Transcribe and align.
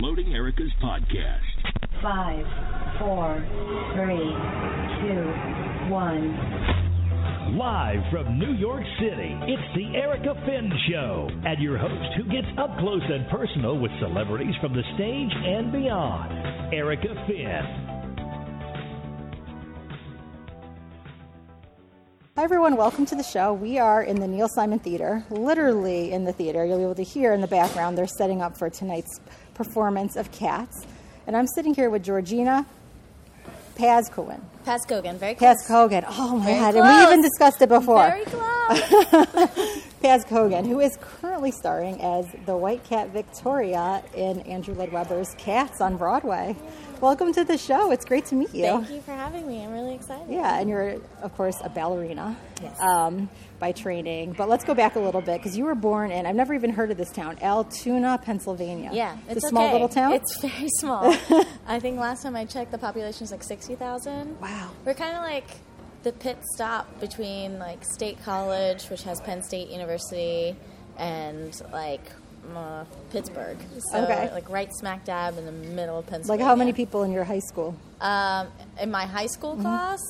Exploding 0.00 0.32
Erica's 0.32 0.72
podcast. 0.82 2.00
Five, 2.02 2.46
four, 2.98 3.36
three, 3.92 4.32
two, 5.04 5.90
one. 5.92 7.58
Live 7.58 8.00
from 8.10 8.38
New 8.38 8.54
York 8.54 8.82
City, 8.98 9.36
it's 9.42 9.76
the 9.76 9.98
Erica 9.98 10.32
Finn 10.46 10.72
Show, 10.88 11.28
and 11.44 11.62
your 11.62 11.76
host 11.76 12.16
who 12.16 12.24
gets 12.32 12.48
up 12.56 12.78
close 12.78 13.02
and 13.04 13.28
personal 13.28 13.78
with 13.78 13.90
celebrities 14.00 14.54
from 14.62 14.72
the 14.72 14.82
stage 14.94 15.32
and 15.36 15.70
beyond, 15.70 16.72
Erica 16.72 17.14
Finn. 17.26 17.89
Hi, 22.36 22.44
everyone. 22.44 22.76
Welcome 22.76 23.06
to 23.06 23.16
the 23.16 23.24
show. 23.24 23.52
We 23.52 23.78
are 23.78 24.02
in 24.02 24.20
the 24.20 24.28
Neil 24.28 24.48
Simon 24.48 24.78
Theater, 24.78 25.24
literally 25.30 26.12
in 26.12 26.24
the 26.24 26.32
theater. 26.32 26.64
You'll 26.64 26.78
be 26.78 26.84
able 26.84 26.94
to 26.94 27.02
hear 27.02 27.34
in 27.34 27.40
the 27.40 27.48
background 27.48 27.98
they're 27.98 28.06
setting 28.06 28.40
up 28.40 28.56
for 28.56 28.70
tonight's 28.70 29.20
performance 29.54 30.16
of 30.16 30.30
Cats. 30.32 30.86
And 31.26 31.36
I'm 31.36 31.46
sitting 31.48 31.74
here 31.74 31.90
with 31.90 32.04
Georgina. 32.04 32.64
Paz 34.64 34.86
Kogan, 34.88 35.16
very 35.16 35.34
close. 35.34 35.56
Paz. 35.68 36.04
Oh 36.08 36.36
my 36.36 36.46
Very 36.46 36.58
God. 36.60 36.74
And 36.76 36.84
we 36.84 37.02
even 37.02 37.22
discussed 37.22 37.60
it 37.62 37.68
before. 37.68 38.08
Very 38.08 38.24
close. 38.24 39.82
Paz 40.02 40.24
who 40.64 40.80
is 40.80 40.96
currently 41.00 41.50
starring 41.50 42.00
as 42.00 42.26
the 42.46 42.56
White 42.56 42.84
Cat 42.84 43.10
Victoria 43.10 44.02
in 44.14 44.40
Andrew 44.40 44.74
Lloyd 44.74 44.92
Webber's 44.92 45.34
Cats 45.36 45.80
on 45.80 45.96
Broadway. 45.96 46.56
Welcome 47.00 47.32
to 47.32 47.44
the 47.44 47.56
show. 47.56 47.90
It's 47.92 48.04
great 48.04 48.26
to 48.26 48.34
meet 48.34 48.54
you. 48.54 48.64
Thank 48.64 48.90
you 48.90 49.00
for 49.00 49.12
having 49.12 49.48
me. 49.48 49.64
I'm 49.64 49.72
really 49.72 49.94
excited. 49.94 50.26
Yeah, 50.28 50.58
and 50.60 50.68
you're, 50.68 50.96
of 51.22 51.34
course, 51.34 51.56
a 51.64 51.70
ballerina 51.70 52.36
Yes. 52.62 52.78
um, 52.78 53.30
by 53.58 53.72
training. 53.72 54.32
But 54.36 54.50
let's 54.50 54.64
go 54.64 54.74
back 54.74 54.96
a 54.96 55.00
little 55.00 55.22
bit 55.22 55.38
because 55.38 55.56
you 55.56 55.64
were 55.64 55.74
born 55.74 56.10
in, 56.10 56.26
I've 56.26 56.34
never 56.36 56.52
even 56.52 56.70
heard 56.70 56.90
of 56.90 56.98
this 56.98 57.10
town, 57.10 57.38
Altoona, 57.40 58.18
Pennsylvania. 58.22 58.90
Yeah, 58.92 59.16
It's 59.28 59.36
it's 59.36 59.44
a 59.46 59.48
small 59.48 59.64
okay. 59.64 59.72
little 59.72 59.88
town? 59.88 60.12
It's 60.12 60.40
very 60.42 60.68
small. 60.78 61.16
I 61.66 61.80
think 61.80 61.98
last 61.98 62.22
time 62.22 62.36
I 62.36 62.44
checked, 62.44 62.70
the 62.70 62.76
population 62.78 63.24
is 63.24 63.30
like 63.30 63.44
sixty 63.44 63.76
thousand. 63.76 64.38
Wow. 64.38 64.70
We're 64.84 64.92
kind 64.94 65.16
of 65.16 65.22
like 65.22 65.46
the 66.02 66.12
pit 66.12 66.36
stop 66.54 67.00
between 67.00 67.58
like 67.58 67.82
State 67.82 68.22
College, 68.24 68.84
which 68.90 69.04
has 69.04 69.22
Penn 69.22 69.42
State 69.42 69.70
University, 69.70 70.54
and 70.98 71.58
like 71.72 72.02
uh, 72.56 72.84
Pittsburgh. 73.10 73.58
So 73.92 74.04
Okay. 74.04 74.30
like 74.32 74.48
right 74.50 74.70
smack 74.74 75.04
dab 75.04 75.36
in 75.38 75.46
the 75.46 75.52
middle 75.52 75.98
of 75.98 76.06
Pennsylvania. 76.06 76.44
like 76.44 76.48
how 76.48 76.56
many 76.56 76.72
people 76.72 77.02
in 77.04 77.12
your 77.12 77.24
high 77.24 77.38
school? 77.40 77.74
Um, 78.00 78.48
in 78.80 78.90
my 78.90 79.06
high 79.06 79.26
school 79.26 79.52
Mm-hmm. 79.52 79.62
class. 79.62 80.00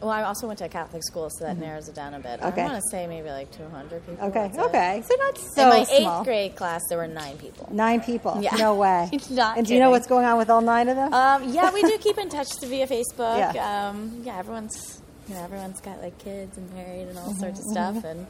Well, 0.00 0.10
I 0.10 0.24
also 0.24 0.48
went 0.48 0.58
to 0.58 0.64
a 0.64 0.68
Catholic 0.68 1.04
school, 1.04 1.30
so 1.30 1.44
that 1.44 1.56
narrows 1.58 1.88
it 1.88 1.94
down 1.94 2.12
a 2.14 2.18
bit. 2.18 2.42
Okay. 2.42 2.62
I 2.62 2.64
want 2.64 2.74
to 2.82 2.82
say 2.90 3.06
maybe 3.06 3.28
like 3.30 3.52
200 3.56 4.04
people. 4.04 4.26
Okay, 4.26 4.46
it. 4.46 4.58
okay. 4.58 5.02
So 5.08 5.14
not 5.14 5.38
so 5.38 5.62
in 5.62 5.68
my 5.68 5.84
small. 5.84 6.18
eighth 6.20 6.24
grade 6.24 6.56
class, 6.56 6.80
there 6.88 6.98
were 6.98 7.06
nine 7.06 7.38
people. 7.38 7.68
Nine 7.70 8.00
people. 8.00 8.36
Yeah. 8.42 8.56
No 8.56 8.74
way. 8.74 9.08
Not 9.30 9.58
and 9.58 9.64
do 9.66 9.72
you 9.74 9.78
know 9.78 9.90
what's 9.90 10.08
going 10.08 10.24
on 10.26 10.38
with 10.38 10.50
all 10.50 10.60
nine 10.60 10.88
of 10.88 10.96
them? 10.96 11.14
Um, 11.14 11.52
yeah, 11.52 11.70
we 11.72 11.82
do 11.82 11.96
keep 12.00 12.18
in 12.18 12.28
touch 12.30 12.48
via 12.64 12.88
Facebook. 12.88 13.38
Yeah. 13.38 13.52
Yeah, 13.54 13.88
um, 13.90 14.22
yeah 14.24 14.38
everyone's 14.40 15.00
you 15.28 15.34
know 15.36 15.44
everyone's 15.44 15.80
got 15.80 16.02
like 16.02 16.18
kids 16.18 16.58
and 16.58 16.68
married 16.74 17.06
and 17.06 17.16
all 17.18 17.28
Mm-hmm, 17.30 17.38
sorts 17.40 17.60
of 17.60 17.66
stuff, 17.66 18.02
and 18.04 18.26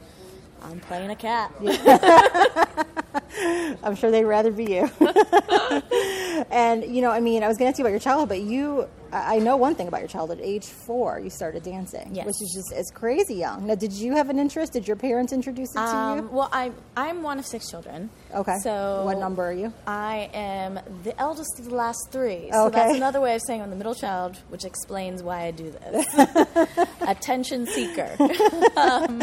I'm 0.61 0.79
playing 0.79 1.09
a 1.09 1.15
cat. 1.15 1.51
I'm 3.83 3.95
sure 3.95 4.11
they'd 4.11 4.23
rather 4.25 4.51
be 4.51 4.65
you. 4.65 4.89
and, 6.51 6.83
you 6.83 7.01
know, 7.01 7.11
I 7.11 7.19
mean, 7.19 7.43
I 7.43 7.47
was 7.47 7.57
going 7.57 7.67
to 7.67 7.69
ask 7.69 7.79
you 7.79 7.83
about 7.83 7.91
your 7.91 7.99
childhood, 7.99 8.29
but 8.29 8.41
you, 8.41 8.87
I 9.11 9.39
know 9.39 9.57
one 9.57 9.75
thing 9.75 9.87
about 9.87 9.99
your 9.99 10.07
childhood. 10.09 10.39
Age 10.41 10.65
four, 10.65 11.19
you 11.19 11.29
started 11.29 11.63
dancing, 11.63 12.09
Yes. 12.15 12.25
which 12.25 12.35
is 12.41 12.51
just 12.55 12.73
is 12.79 12.91
crazy 12.91 13.35
young. 13.35 13.67
Now, 13.67 13.75
did 13.75 13.93
you 13.93 14.15
have 14.15 14.29
an 14.29 14.39
interest? 14.39 14.73
Did 14.73 14.87
your 14.87 14.95
parents 14.97 15.31
introduce 15.33 15.69
it 15.71 15.79
to 15.79 15.81
Um, 15.81 16.17
you? 16.17 16.29
well, 16.31 16.49
I 16.51 16.71
I'm 16.97 17.21
one 17.21 17.37
of 17.39 17.45
six 17.45 17.69
children. 17.69 18.09
Okay. 18.33 18.57
So 18.63 19.03
what 19.05 19.17
number 19.19 19.43
are 19.43 19.53
you? 19.53 19.71
I 19.85 20.29
am 20.33 20.79
the 21.03 21.19
eldest 21.19 21.59
of 21.59 21.65
the 21.65 21.75
last 21.75 21.99
three. 22.11 22.49
So 22.51 22.67
Okay. 22.67 22.75
that's 22.77 22.95
another 22.95 23.21
way 23.21 23.35
of 23.35 23.41
saying 23.45 23.61
I'm 23.61 23.69
the 23.69 23.75
middle 23.75 23.95
child, 23.95 24.37
which 24.49 24.65
explains 24.65 25.21
why 25.21 25.43
I 25.45 25.51
do 25.51 25.69
this. 25.71 26.07
Attention 27.01 27.67
seeker. 27.67 28.09
um, 28.77 29.21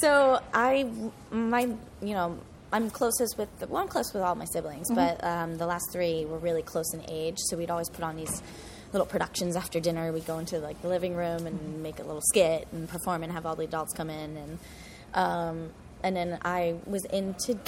so 0.00 0.40
I, 0.52 0.90
my, 1.30 1.62
you 2.02 2.14
know, 2.14 2.36
I'm 2.74 2.90
closest 2.90 3.38
with, 3.38 3.48
the, 3.60 3.66
well, 3.68 3.80
I'm 3.82 3.88
close 3.88 4.12
with 4.12 4.22
all 4.22 4.34
my 4.34 4.44
siblings, 4.46 4.90
Mm-hmm. 4.90 5.18
but 5.20 5.24
um, 5.24 5.56
the 5.58 5.66
last 5.66 5.86
three 5.92 6.24
were 6.24 6.38
really 6.38 6.62
close 6.62 6.92
in 6.92 7.02
age. 7.08 7.38
So 7.48 7.56
we'd 7.56 7.70
always 7.70 7.88
put 7.88 8.02
on 8.04 8.16
these 8.16 8.42
little 8.92 9.06
productions 9.06 9.54
after 9.56 9.78
dinner. 9.80 10.12
We'd 10.12 10.26
go 10.26 10.38
into 10.38 10.58
like 10.58 10.80
the 10.82 10.88
living 10.88 11.14
room 11.14 11.46
and 11.46 11.82
make 11.82 11.98
a 12.00 12.02
little 12.02 12.22
skit 12.30 12.66
and 12.72 12.88
perform 12.88 13.22
and 13.22 13.32
have 13.32 13.46
all 13.46 13.56
the 13.56 13.64
adults 13.64 13.92
come 13.94 14.10
in 14.10 14.36
and, 14.36 14.58
um, 15.14 15.70
and 16.02 16.14
then 16.16 16.38
I 16.44 16.74
was 16.86 17.04
into, 17.06 17.58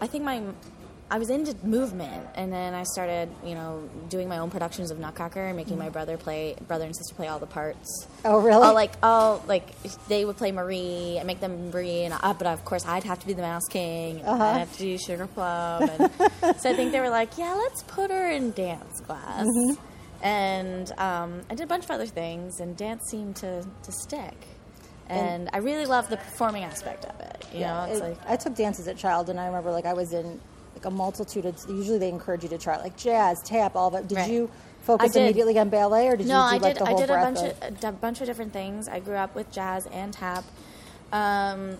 I 0.00 0.06
think 0.06 0.24
my, 0.24 0.42
I 1.12 1.18
was 1.18 1.28
into 1.28 1.56
movement, 1.66 2.28
and 2.36 2.52
then 2.52 2.72
I 2.72 2.84
started, 2.84 3.28
you 3.44 3.54
know, 3.56 3.88
doing 4.08 4.28
my 4.28 4.38
own 4.38 4.48
productions 4.48 4.92
of 4.92 4.98
Nutcracker 5.00 5.44
and 5.44 5.56
making 5.56 5.76
my 5.76 5.88
brother 5.88 6.16
play, 6.16 6.54
brother 6.68 6.84
and 6.84 6.94
sister 6.96 7.14
play 7.16 7.26
all 7.26 7.40
the 7.40 7.46
parts. 7.48 8.06
Oh, 8.24 8.38
really? 8.38 8.62
Oh, 8.68 8.72
like, 8.72 8.92
oh, 9.02 9.42
like 9.48 9.66
they 10.08 10.24
would 10.24 10.36
play 10.36 10.52
Marie 10.52 11.16
and 11.18 11.26
make 11.26 11.40
them 11.40 11.70
Marie, 11.70 12.04
and 12.04 12.14
uh, 12.14 12.32
but 12.34 12.46
of 12.46 12.64
course 12.64 12.86
I'd 12.86 13.02
have 13.04 13.18
to 13.18 13.26
be 13.26 13.32
the 13.32 13.42
Mouse 13.42 13.66
King, 13.68 14.20
and 14.20 14.28
Uh-huh. 14.28 14.44
I'd 14.44 14.58
have 14.60 14.72
to 14.74 14.78
do 14.78 14.96
Sugar 14.98 15.26
Plum, 15.26 15.82
and 15.90 16.10
so 16.60 16.70
I 16.70 16.74
think 16.74 16.92
they 16.92 17.00
were 17.00 17.10
like, 17.10 17.36
yeah, 17.36 17.54
let's 17.54 17.82
put 17.82 18.10
her 18.12 18.30
in 18.30 18.52
dance 18.52 19.00
class, 19.00 19.46
Mm-hmm. 19.46 20.24
and 20.24 20.92
um, 20.98 21.40
I 21.50 21.54
did 21.56 21.64
a 21.64 21.66
bunch 21.66 21.84
of 21.84 21.90
other 21.90 22.06
things, 22.06 22.60
and 22.60 22.76
dance 22.76 23.02
seemed 23.10 23.36
to 23.36 23.62
to 23.82 23.92
stick. 23.92 24.34
And, 25.08 25.50
I 25.52 25.56
really 25.58 25.86
love 25.86 26.08
the 26.08 26.18
performing 26.18 26.62
aspect 26.62 27.04
of 27.04 27.18
it. 27.18 27.44
You 27.52 27.62
know, 27.62 27.84
it's 27.90 27.98
It- 27.98 28.04
like 28.04 28.18
I 28.28 28.36
took 28.36 28.54
dance 28.54 28.78
as 28.78 28.86
a 28.86 28.94
child, 28.94 29.28
and 29.28 29.40
I 29.40 29.46
remember 29.46 29.72
like 29.72 29.86
I 29.86 29.92
was 29.92 30.12
in 30.12 30.40
like 30.80 30.92
a 30.92 30.94
multitude 30.94 31.44
of. 31.46 31.56
Usually, 31.68 31.98
they 31.98 32.08
encourage 32.08 32.42
you 32.42 32.48
to 32.50 32.58
try 32.58 32.76
like 32.78 32.96
jazz, 32.96 33.42
tap, 33.44 33.76
all 33.76 33.90
that. 33.90 34.08
Did 34.08 34.16
Right. 34.18 34.30
you 34.30 34.50
focus 34.82 35.14
immediately 35.14 35.58
on 35.58 35.68
ballet, 35.68 36.08
or 36.08 36.16
did 36.16 36.26
no, 36.26 36.44
you 36.44 36.58
do 36.58 36.64
I 36.64 36.68
like 36.68 36.74
did. 36.74 36.80
the 36.82 36.84
I 36.86 36.90
whole 36.90 36.98
did 36.98 37.10
a 37.10 37.14
bunch 37.14 37.38
of, 37.38 37.84
a 37.84 37.92
bunch 37.92 38.20
of 38.20 38.26
different 38.26 38.52
things. 38.52 38.88
I 38.88 39.00
grew 39.00 39.16
up 39.16 39.34
with 39.34 39.50
jazz 39.52 39.86
and 39.92 40.12
tap, 40.12 40.44
um, 41.12 41.76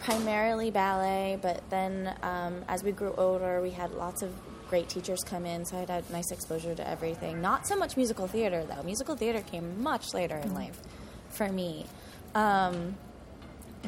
primarily 0.00 0.70
ballet. 0.70 1.38
But 1.40 1.62
then, 1.70 2.14
um, 2.22 2.64
as 2.68 2.82
we 2.82 2.92
grew 2.92 3.14
older, 3.16 3.60
we 3.60 3.70
had 3.70 3.92
lots 3.92 4.22
of 4.22 4.32
great 4.68 4.88
teachers 4.88 5.20
come 5.24 5.46
in, 5.46 5.64
so 5.64 5.76
I 5.76 5.90
had 5.92 6.10
nice 6.10 6.30
exposure 6.32 6.74
to 6.74 6.88
everything. 6.88 7.40
Not 7.40 7.66
so 7.66 7.76
much 7.76 7.96
musical 7.96 8.26
theater 8.26 8.64
though. 8.64 8.82
Musical 8.82 9.14
theater 9.16 9.40
came 9.42 9.82
much 9.82 10.12
later 10.14 10.36
in 10.36 10.54
life 10.54 10.80
for 11.28 11.48
me. 11.48 11.86
Um, 12.34 12.96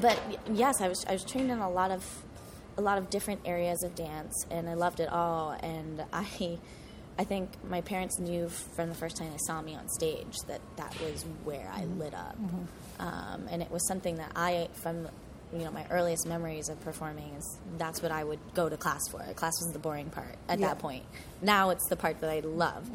but 0.00 0.20
yes, 0.52 0.80
I 0.80 0.88
was 0.88 1.04
I 1.08 1.12
was 1.12 1.24
trained 1.24 1.50
in 1.50 1.58
a 1.58 1.70
lot 1.70 1.90
of 1.90 2.04
a 2.78 2.80
lot 2.80 2.96
of 2.96 3.10
different 3.10 3.40
areas 3.44 3.82
of 3.82 3.94
dance, 3.94 4.46
and 4.50 4.68
I 4.68 4.74
loved 4.74 5.00
it 5.00 5.10
all. 5.10 5.50
And 5.62 6.02
I 6.12 6.58
I 7.18 7.24
think 7.24 7.50
my 7.68 7.80
parents 7.82 8.18
knew 8.18 8.48
from 8.48 8.88
the 8.88 8.94
first 8.94 9.16
time 9.16 9.30
they 9.32 9.38
saw 9.46 9.60
me 9.60 9.74
on 9.74 9.88
stage 9.88 10.36
that 10.46 10.60
that 10.76 10.98
was 11.00 11.24
where 11.44 11.68
I 11.74 11.84
lit 11.84 12.14
up, 12.14 12.36
um, 13.00 13.46
and 13.50 13.60
it 13.60 13.70
was 13.70 13.86
something 13.86 14.16
that 14.16 14.32
I 14.36 14.68
from 14.82 15.08
you 15.52 15.64
know 15.64 15.70
my 15.72 15.84
earliest 15.90 16.26
memories 16.26 16.68
of 16.68 16.80
performing 16.84 17.32
is 17.38 17.58
that's 17.78 18.00
what 18.02 18.12
I 18.12 18.22
would 18.22 18.38
go 18.54 18.68
to 18.68 18.76
class 18.76 19.00
for. 19.10 19.20
Class 19.34 19.54
was 19.60 19.72
the 19.72 19.78
boring 19.78 20.10
part 20.10 20.36
at 20.48 20.58
Yeah. 20.58 20.68
that 20.68 20.78
point. 20.78 21.04
Now 21.42 21.70
it's 21.70 21.88
the 21.88 21.96
part 21.96 22.20
that 22.20 22.30
I 22.30 22.40
love, 22.40 22.88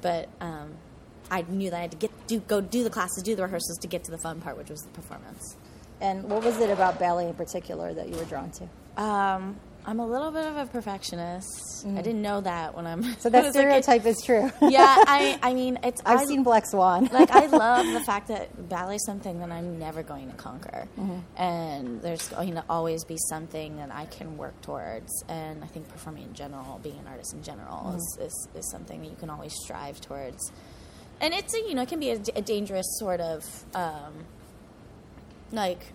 but. 0.00 0.28
Um, 0.40 0.72
I 1.28 1.42
knew 1.48 1.70
that 1.70 1.76
I 1.76 1.80
had 1.80 1.90
to 1.90 1.96
get 1.96 2.12
do 2.28 2.38
go 2.38 2.60
do 2.60 2.84
the 2.84 2.90
classes, 2.90 3.20
do 3.24 3.34
the 3.34 3.42
rehearsals 3.42 3.78
to 3.78 3.88
get 3.88 4.04
to 4.04 4.12
the 4.12 4.18
fun 4.18 4.40
part, 4.40 4.56
which 4.56 4.70
was 4.70 4.80
the 4.82 4.90
performance. 4.90 5.56
And 6.00 6.22
what 6.30 6.44
was 6.44 6.60
it 6.60 6.70
about 6.70 7.00
ballet 7.00 7.26
in 7.28 7.34
particular 7.34 7.92
that 7.94 8.08
you 8.08 8.14
were 8.14 8.24
drawn 8.26 8.52
to? 8.52 8.68
Um, 8.96 9.56
I'm 9.88 10.00
a 10.00 10.06
little 10.06 10.32
bit 10.32 10.44
of 10.44 10.56
a 10.56 10.66
perfectionist. 10.66 11.86
I 11.86 12.02
didn't 12.02 12.20
know 12.22 12.40
that 12.40 12.74
when 12.74 12.88
I'm. 12.88 13.04
Mm. 13.04 13.20
So 13.20 13.28
that 13.30 13.44
a 13.44 13.50
stereotype 13.52 14.04
is 14.04 14.20
true. 14.20 14.50
yeah, 14.62 14.96
I, 15.06 15.38
I 15.42 15.54
mean, 15.54 15.78
it's. 15.84 16.02
I've 16.04 16.20
I, 16.20 16.24
seen 16.24 16.42
Black 16.42 16.66
Swan. 16.66 17.08
like 17.12 17.30
I 17.30 17.46
love 17.46 17.86
the 17.92 18.00
fact 18.00 18.26
that 18.28 18.68
ballet 18.68 18.96
is 18.96 19.06
something 19.06 19.38
that 19.38 19.52
I'm 19.52 19.78
never 19.78 20.02
going 20.02 20.28
to 20.28 20.36
conquer, 20.36 20.88
Mm-hmm. 20.98 21.40
and 21.40 22.02
there's 22.02 22.26
going 22.30 22.54
to 22.54 22.64
always 22.68 23.04
be 23.04 23.16
something 23.28 23.76
that 23.76 23.92
I 23.92 24.06
can 24.06 24.36
work 24.36 24.60
towards. 24.62 25.22
And 25.28 25.62
I 25.62 25.68
think 25.68 25.86
performing 25.88 26.24
in 26.24 26.34
general, 26.34 26.80
being 26.82 26.98
an 26.98 27.06
artist 27.06 27.32
in 27.34 27.44
general, 27.44 27.84
Mm-hmm. 27.84 27.96
is, 27.98 28.18
is 28.22 28.48
is 28.56 28.70
something 28.72 29.00
that 29.02 29.08
you 29.08 29.16
can 29.16 29.30
always 29.30 29.54
strive 29.54 30.00
towards. 30.00 30.50
And 31.20 31.32
it's 31.32 31.54
a, 31.54 31.60
you 31.60 31.74
know 31.76 31.82
it 31.82 31.88
can 31.88 32.00
be 32.00 32.10
a 32.10 32.18
dangerous 32.42 32.86
sort 32.98 33.20
of 33.20 33.44
um, 33.74 34.24
like 35.52 35.92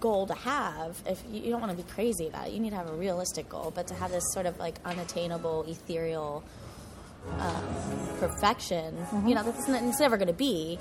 goal 0.00 0.26
to 0.26 0.34
have 0.34 1.02
if 1.06 1.22
you, 1.30 1.40
you 1.42 1.50
don't 1.50 1.60
want 1.60 1.70
to 1.76 1.82
be 1.82 1.88
crazy 1.90 2.26
about 2.26 2.48
it 2.48 2.52
you 2.54 2.60
need 2.60 2.70
to 2.70 2.76
have 2.76 2.88
a 2.88 2.94
realistic 2.94 3.48
goal 3.48 3.70
but 3.74 3.86
to 3.86 3.94
have 3.94 4.10
this 4.10 4.24
sort 4.32 4.46
of 4.46 4.58
like 4.58 4.76
unattainable 4.84 5.64
ethereal 5.68 6.42
um, 7.40 7.64
perfection 8.18 9.06
you 9.26 9.34
know 9.34 9.42
that's 9.42 9.68
n- 9.68 9.88
it's 9.88 10.00
never 10.00 10.16
going 10.16 10.28
to 10.28 10.32
be 10.34 10.78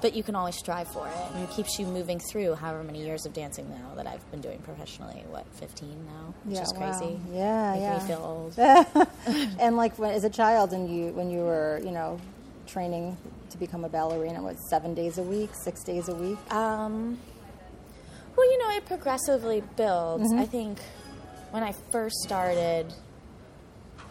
but 0.00 0.14
you 0.14 0.22
can 0.22 0.36
always 0.36 0.56
strive 0.56 0.86
for 0.88 1.08
it 1.08 1.34
and 1.34 1.42
it 1.42 1.50
keeps 1.50 1.78
you 1.78 1.86
moving 1.86 2.20
through 2.30 2.54
however 2.54 2.84
many 2.84 3.04
years 3.04 3.26
of 3.26 3.32
dancing 3.32 3.68
now 3.68 3.94
that 3.96 4.06
i've 4.06 4.30
been 4.30 4.40
doing 4.40 4.58
professionally 4.60 5.24
what 5.30 5.44
15 5.54 5.88
now 6.06 6.32
which 6.44 6.56
Yeah, 6.56 6.62
is 6.62 6.72
wow. 6.72 6.78
crazy 6.78 7.20
Yeah, 7.32 7.72
Make 7.72 7.82
yeah. 7.82 7.98
me 7.98 8.06
feel 8.06 8.22
old 8.24 8.58
and 9.58 9.76
like 9.76 9.98
when, 9.98 10.12
as 10.12 10.22
a 10.24 10.30
child, 10.30 10.72
and 10.72 10.88
you 10.88 11.08
when 11.12 11.30
you 11.30 11.40
were 11.40 11.80
you 11.84 11.90
know 11.90 12.20
training 12.66 13.16
to 13.50 13.56
become 13.58 13.84
a 13.84 13.88
ballerina, 13.88 14.42
what 14.42 14.58
seven 14.60 14.94
days 14.94 15.16
a 15.18 15.22
week, 15.22 15.50
six 15.54 15.82
days 15.82 16.08
a 16.08 16.14
week? 16.14 16.38
Um, 16.52 17.18
well, 18.38 18.52
you 18.52 18.58
know, 18.58 18.70
it 18.76 18.86
progressively 18.86 19.64
builds. 19.76 20.30
Mm-hmm. 20.30 20.38
I 20.38 20.46
think 20.46 20.78
when 21.50 21.64
I 21.64 21.72
first 21.90 22.18
started, 22.22 22.94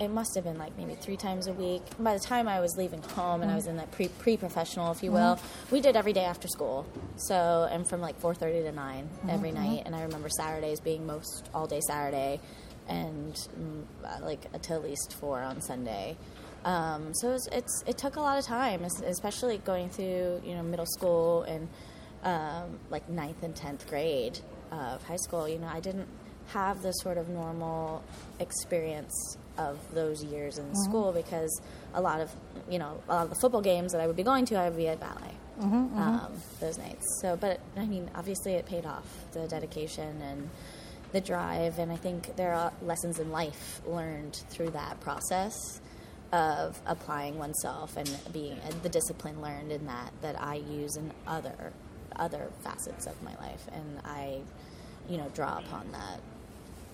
it 0.01 0.09
must 0.09 0.35
have 0.35 0.43
been 0.43 0.57
like 0.57 0.77
maybe 0.77 0.95
three 0.95 1.15
times 1.15 1.47
a 1.47 1.53
week. 1.53 1.81
By 1.97 2.13
the 2.13 2.19
time 2.19 2.45
I 2.45 2.59
was 2.59 2.75
leaving 2.75 3.01
home 3.01 3.41
and 3.41 3.45
I 3.45 3.47
mm-hmm. 3.47 3.55
was 3.55 3.67
in 3.67 3.77
that 3.77 3.89
pre 3.91 4.09
pre 4.09 4.35
professional, 4.35 4.91
if 4.91 5.01
you 5.01 5.11
mm-hmm. 5.11 5.17
will, 5.17 5.39
we 5.71 5.79
did 5.79 5.95
every 5.95 6.11
day 6.11 6.25
after 6.25 6.49
school. 6.49 6.85
So 7.15 7.69
and 7.71 7.87
from 7.87 8.01
like 8.01 8.19
four 8.19 8.35
thirty 8.35 8.63
to 8.63 8.71
9 8.73 9.09
every 9.29 9.53
night. 9.53 9.83
And 9.85 9.95
I 9.95 10.01
remember 10.01 10.27
Saturdays 10.27 10.81
being 10.81 11.05
most 11.05 11.49
all 11.53 11.65
day 11.65 11.79
Saturday, 11.79 12.41
and 12.89 13.33
mm, 13.33 13.83
like 14.23 14.45
until 14.53 14.75
at 14.75 14.83
least 14.83 15.13
four 15.13 15.41
on 15.41 15.61
Sunday. 15.61 16.17
Um, 16.65 17.13
so 17.13 17.31
it's, 17.31 17.47
it's 17.53 17.83
it 17.87 17.97
took 17.97 18.17
a 18.17 18.19
lot 18.19 18.37
of 18.37 18.43
time, 18.43 18.83
especially 18.83 19.59
going 19.59 19.89
through 19.89 20.41
you 20.43 20.53
know 20.53 20.63
middle 20.63 20.85
school 20.85 21.43
and 21.43 21.69
um, 22.23 22.79
like 22.89 23.07
ninth 23.09 23.43
and 23.43 23.55
tenth 23.55 23.87
grade 23.89 24.39
of 24.71 25.03
high 25.03 25.15
school. 25.17 25.47
You 25.47 25.59
know, 25.59 25.67
I 25.67 25.79
didn't 25.79 26.07
have 26.47 26.81
the 26.81 26.91
sort 26.93 27.17
of 27.17 27.27
normal 27.29 28.03
experience 28.39 29.37
of 29.57 29.77
those 29.93 30.23
years 30.23 30.57
in 30.57 30.73
school 30.75 31.11
because 31.11 31.61
a 31.93 32.01
lot 32.01 32.21
of 32.21 32.31
you 32.69 32.79
know 32.79 33.01
a 33.09 33.13
lot 33.15 33.23
of 33.23 33.29
the 33.29 33.35
football 33.41 33.61
games 33.61 33.91
that 33.91 34.01
I 34.01 34.07
would 34.07 34.15
be 34.15 34.23
going 34.23 34.45
to, 34.45 34.55
I 34.55 34.69
would 34.69 34.77
be 34.77 34.87
at 34.87 34.99
ballet 34.99 35.33
um, 35.59 36.33
those 36.59 36.77
nights. 36.77 37.03
So, 37.21 37.35
but 37.35 37.59
I 37.75 37.85
mean, 37.85 38.09
obviously, 38.15 38.53
it 38.53 38.65
paid 38.65 38.85
off 38.85 39.05
the 39.33 39.47
dedication 39.47 40.21
and 40.21 40.49
the 41.13 41.21
drive, 41.21 41.79
and 41.79 41.91
I 41.91 41.95
think 41.95 42.35
there 42.35 42.53
are 42.53 42.71
lessons 42.81 43.19
in 43.19 43.31
life 43.31 43.81
learned 43.87 44.35
through 44.49 44.71
that 44.71 44.99
process 44.99 45.55
of 46.33 46.79
applying 46.85 47.39
oneself 47.39 47.95
and 47.95 48.09
being 48.33 48.59
the 48.83 48.89
discipline 48.89 49.41
learned 49.41 49.71
in 49.71 49.85
that 49.87 50.11
that 50.21 50.39
I 50.41 50.55
use 50.55 50.97
in 50.97 51.11
other 51.25 51.71
other 52.19 52.49
facets 52.63 53.05
of 53.07 53.21
my 53.23 53.35
life, 53.35 53.67
and 53.71 53.99
I, 54.03 54.39
you 55.09 55.17
know, 55.17 55.29
draw 55.33 55.59
upon 55.59 55.91
that. 55.91 56.19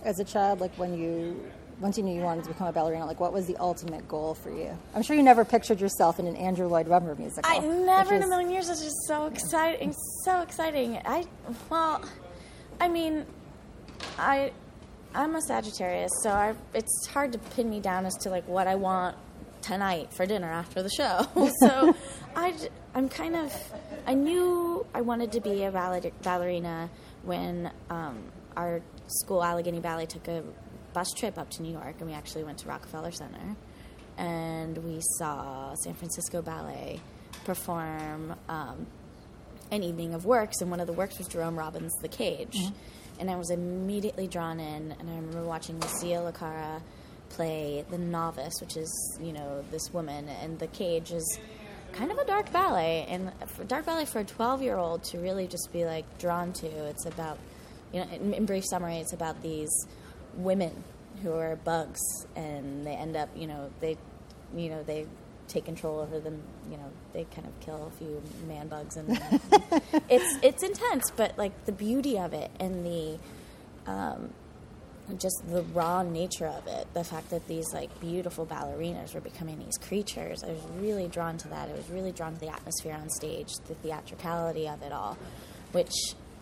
As 0.03 0.19
a 0.19 0.23
child, 0.23 0.59
like 0.59 0.73
when 0.75 0.97
you 0.97 1.43
once 1.79 1.97
you 1.97 2.03
knew 2.03 2.15
you 2.15 2.21
wanted 2.21 2.43
to 2.43 2.49
become 2.49 2.67
a 2.67 2.71
ballerina, 2.71 3.05
like 3.05 3.19
what 3.19 3.33
was 3.33 3.45
the 3.45 3.57
ultimate 3.57 4.07
goal 4.07 4.33
for 4.33 4.51
you? 4.51 4.77
I'm 4.95 5.01
sure 5.01 5.15
you 5.15 5.23
never 5.23 5.43
pictured 5.43 5.81
yourself 5.81 6.19
in 6.19 6.27
an 6.27 6.35
Andrew 6.35 6.67
Lloyd 6.67 6.87
Webber 6.87 7.15
musical. 7.15 7.51
I 7.51 7.59
never 7.59 8.15
which 8.15 8.21
in 8.21 8.23
a 8.23 8.27
million 8.27 8.51
years. 8.51 8.69
It's 8.69 8.81
just 8.81 9.07
so 9.07 9.25
exciting, 9.27 9.93
so 10.23 10.41
exciting. 10.41 11.01
I, 11.05 11.25
well, 11.69 12.03
I 12.79 12.87
mean, 12.87 13.25
I, 14.17 14.51
I'm 15.13 15.35
a 15.35 15.41
Sagittarius, 15.41 16.11
so 16.21 16.29
I, 16.29 16.53
it's 16.73 17.07
hard 17.07 17.31
to 17.33 17.37
pin 17.37 17.69
me 17.69 17.79
down 17.79 18.05
as 18.05 18.15
to 18.21 18.29
like 18.29 18.47
what 18.47 18.67
I 18.67 18.75
want 18.75 19.17
tonight 19.61 20.13
for 20.13 20.25
dinner 20.25 20.51
after 20.51 20.83
the 20.83 20.89
show. 20.89 21.27
so, 21.59 21.95
I, 22.35 22.53
I'm 22.95 23.09
kind 23.09 23.35
of, 23.35 23.53
I 24.05 24.13
knew 24.13 24.85
I 24.93 25.01
wanted 25.01 25.31
to 25.33 25.41
be 25.41 25.63
a 25.63 25.71
baller- 25.71 26.11
ballerina 26.21 26.89
when 27.23 27.71
um, 27.89 28.23
our 28.55 28.81
school 29.07 29.43
Allegheny 29.43 29.79
Ballet 29.79 30.05
took 30.05 30.27
a 30.27 30.43
bus 30.93 31.11
trip 31.13 31.37
up 31.39 31.49
to 31.51 31.63
New 31.63 31.71
York, 31.71 31.95
and 31.99 32.09
we 32.09 32.13
actually 32.13 32.43
went 32.43 32.59
to 32.59 32.67
Rockefeller 32.67 33.11
Center 33.11 33.55
and 34.17 34.77
we 34.79 34.99
saw 35.17 35.73
San 35.75 35.93
Francisco 35.95 36.41
Ballet 36.41 36.99
perform 37.45 38.35
um, 38.47 38.85
an 39.71 39.83
evening 39.83 40.13
of 40.13 40.25
works, 40.25 40.61
and 40.61 40.69
one 40.69 40.79
of 40.79 40.87
the 40.87 40.93
works 40.93 41.17
was 41.17 41.27
Jerome 41.27 41.57
Robbins' 41.57 41.93
The 42.01 42.07
Cage. 42.07 42.57
And 43.19 43.29
I 43.29 43.35
was 43.35 43.49
immediately 43.51 44.27
drawn 44.27 44.59
in, 44.59 44.91
and 44.99 45.09
I 45.09 45.15
remember 45.15 45.43
watching 45.43 45.79
Lucia 45.79 46.31
Lacarra 46.31 46.81
play 47.29 47.85
The 47.89 47.97
Novice, 47.97 48.53
which 48.61 48.77
is, 48.77 49.19
you 49.21 49.33
know, 49.33 49.63
this 49.71 49.91
woman, 49.93 50.29
and 50.29 50.59
The 50.59 50.67
Cage 50.67 51.11
is 51.11 51.39
kind 51.93 52.11
of 52.11 52.17
a 52.17 52.25
dark 52.25 52.51
ballet, 52.51 53.05
and 53.09 53.31
dark 53.67 53.85
ballet 53.85 54.05
for 54.05 54.19
a 54.19 54.23
12 54.23 54.61
year 54.61 54.77
old 54.77 55.03
to 55.05 55.19
really 55.19 55.47
just 55.47 55.71
be 55.71 55.85
like 55.85 56.05
drawn 56.17 56.53
to, 56.53 56.67
it's 56.67 57.05
about, 57.05 57.37
you 57.91 58.01
know, 58.01 58.07
in, 58.11 58.33
in 58.33 58.45
brief 58.45 58.65
summary, 58.65 58.97
it's 58.97 59.13
about 59.13 59.41
these 59.41 59.87
women 60.35 60.83
who 61.21 61.33
are 61.33 61.55
bugs, 61.57 62.01
and 62.35 62.85
they 62.85 62.93
end 62.93 63.15
up, 63.15 63.29
you 63.35 63.47
know, 63.47 63.69
they, 63.79 63.97
you 64.55 64.69
know, 64.69 64.83
they 64.83 65.05
take 65.47 65.65
control 65.65 65.99
over 65.99 66.19
them. 66.19 66.41
You 66.69 66.77
know, 66.77 66.91
they 67.13 67.25
kind 67.25 67.47
of 67.47 67.59
kill 67.59 67.87
a 67.87 67.97
few 67.97 68.21
man 68.47 68.67
bugs, 68.67 68.97
and 68.97 69.09
it's 70.09 70.37
it's 70.41 70.63
intense. 70.63 71.11
But 71.15 71.37
like 71.37 71.65
the 71.65 71.71
beauty 71.71 72.17
of 72.17 72.33
it 72.33 72.51
and 72.59 72.85
the 72.85 73.19
um, 73.85 74.29
just 75.17 75.43
the 75.49 75.61
raw 75.73 76.01
nature 76.03 76.47
of 76.47 76.65
it, 76.67 76.87
the 76.93 77.03
fact 77.03 77.29
that 77.31 77.47
these 77.47 77.65
like 77.73 77.99
beautiful 77.99 78.45
ballerinas 78.45 79.13
were 79.13 79.21
becoming 79.21 79.59
these 79.59 79.77
creatures, 79.77 80.43
I 80.43 80.49
was 80.51 80.61
really 80.79 81.07
drawn 81.07 81.37
to 81.39 81.47
that. 81.49 81.69
I 81.69 81.73
was 81.73 81.89
really 81.89 82.11
drawn 82.11 82.33
to 82.33 82.39
the 82.39 82.49
atmosphere 82.49 82.93
on 82.93 83.09
stage, 83.09 83.49
the 83.67 83.75
theatricality 83.75 84.67
of 84.67 84.81
it 84.81 84.91
all, 84.91 85.17
which 85.73 85.91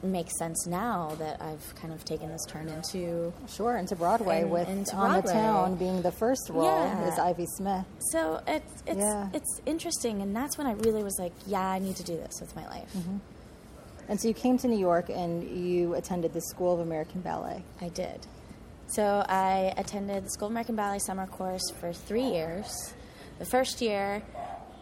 makes 0.03 0.35
sense 0.39 0.65
now 0.65 1.13
that 1.19 1.39
I've 1.41 1.75
kind 1.75 1.93
of 1.93 2.03
taken 2.05 2.29
this 2.29 2.43
turn 2.47 2.67
into 2.69 3.31
Sure, 3.47 3.77
into 3.77 3.95
Broadway 3.95 4.41
And- 4.41 4.51
with 4.51 4.67
into 4.67 4.95
On 4.95 5.21
the 5.21 5.31
Town 5.31 5.75
being 5.75 6.01
the 6.01 6.11
first 6.11 6.49
role 6.49 6.63
Yeah. 6.65 7.07
is 7.07 7.19
Ivy 7.19 7.45
Smith. 7.45 7.85
So 8.11 8.41
it's 8.47 8.81
it's 8.87 8.97
Yeah. 8.99 9.29
it's 9.33 9.61
interesting, 9.67 10.21
and 10.23 10.35
that's 10.35 10.57
when 10.57 10.65
I 10.65 10.71
really 10.73 11.03
was 11.03 11.17
like, 11.19 11.33
yeah, 11.45 11.67
I 11.67 11.77
need 11.79 11.95
to 11.97 12.03
do 12.03 12.15
this 12.17 12.39
with 12.41 12.55
my 12.55 12.65
life. 12.67 12.91
Mm-hmm. 12.95 13.17
And 14.09 14.19
so 14.19 14.27
you 14.27 14.33
came 14.33 14.57
to 14.57 14.67
New 14.67 14.79
York 14.79 15.09
and 15.09 15.43
you 15.43 15.93
attended 15.93 16.33
the 16.33 16.41
School 16.41 16.73
of 16.73 16.79
American 16.79 17.21
Ballet. 17.21 17.63
I 17.79 17.89
did. 17.89 18.25
So 18.91 19.25
I 19.29 19.73
attended 19.77 20.25
the 20.25 20.29
School 20.31 20.47
of 20.47 20.51
American 20.51 20.75
Ballet 20.75 20.99
summer 20.99 21.25
course 21.25 21.71
for 21.79 21.93
three 21.93 22.25
years. 22.25 22.93
The 23.39 23.45
first 23.45 23.81
year, 23.81 24.21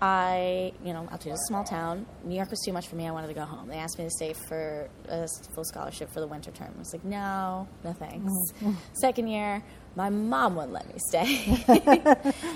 I, 0.02 0.74
you 0.84 0.94
know, 0.94 1.08
Altoona 1.12 1.36
is 1.36 1.42
a 1.42 1.48
small 1.48 1.64
town. 1.64 2.08
New 2.24 2.36
York 2.36 2.50
was 2.50 2.60
too 2.66 2.74
much 2.74 2.88
for 2.88 2.96
me. 2.96 3.08
I 3.08 3.12
wanted 3.12 3.28
to 3.28 3.36
go 3.36 3.44
home. 3.44 3.68
They 3.68 3.78
asked 3.78 4.00
me 4.00 4.06
to 4.06 4.10
stay 4.10 4.34
for 4.34 4.90
a 5.08 5.28
full 5.54 5.64
scholarship 5.64 6.12
for 6.12 6.22
the 6.22 6.28
winter 6.28 6.50
term. 6.50 6.74
I 6.76 6.80
was 6.80 6.92
like, 6.92 7.06
no, 7.06 7.68
no 7.84 7.94
thanks. 7.94 8.34
Second 8.94 9.28
year, 9.28 9.62
my 9.96 10.10
mom 10.10 10.56
wouldn't 10.56 10.74
let 10.74 10.88
me 10.88 10.96
stay. 11.10 11.64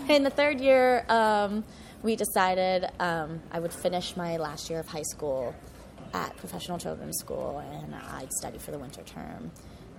In 0.16 0.24
the 0.24 0.32
third 0.32 0.60
year, 0.60 1.06
um, 1.08 1.64
we 2.02 2.16
decided 2.16 2.90
um, 3.00 3.44
I 3.52 3.60
would 3.60 3.74
finish 3.74 4.18
my 4.18 4.38
last 4.38 4.72
year 4.72 4.80
of 4.80 4.88
high 4.88 5.04
school 5.04 5.54
at 6.16 6.36
Professional 6.38 6.80
Children's 6.80 7.20
School, 7.20 7.60
and 7.60 7.94
I'd 7.94 8.32
study 8.32 8.58
for 8.58 8.72
the 8.72 8.80
winter 8.80 9.04
term. 9.04 9.52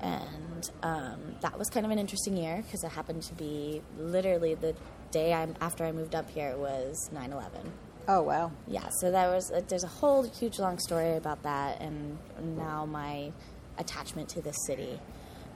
And 0.05 0.71
um, 0.83 1.19
that 1.41 1.59
was 1.59 1.71
kind 1.71 1.87
of 1.87 1.91
an 1.91 1.99
interesting 1.99 2.37
year 2.37 2.63
because 2.63 2.85
it 2.85 2.91
happened 2.91 3.23
to 3.23 3.35
be 3.35 3.81
literally 3.99 4.55
the 4.55 4.75
day 5.11 5.33
I, 5.33 5.49
after 5.63 5.85
I 5.85 5.93
moved 5.93 6.15
up 6.15 6.29
here 6.29 6.57
was 6.59 7.11
9 7.11 7.33
11. 7.33 7.73
Oh, 8.07 8.21
wow. 8.21 8.53
Yeah, 8.67 8.91
so 9.01 9.11
that 9.11 9.29
was 9.29 9.51
uh, 9.51 9.63
there's 9.67 9.85
a 9.85 9.89
whole 9.89 10.25
huge 10.25 10.59
long 10.59 10.79
story 10.79 11.17
about 11.17 11.43
that, 11.45 11.81
and 11.81 12.19
now 12.39 12.85
my 12.85 13.33
attachment 13.79 14.29
to 14.31 14.43
this 14.43 14.57
city. 14.67 15.01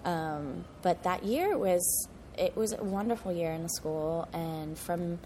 Um, 0.06 0.64
but 0.80 1.02
that 1.02 1.24
year 1.24 1.58
was 1.58 2.08
it 2.38 2.56
was 2.56 2.72
a 2.72 2.82
wonderful 2.82 3.32
year 3.32 3.52
in 3.52 3.62
the 3.62 3.68
school, 3.68 4.28
and 4.32 4.78
from 4.78 5.18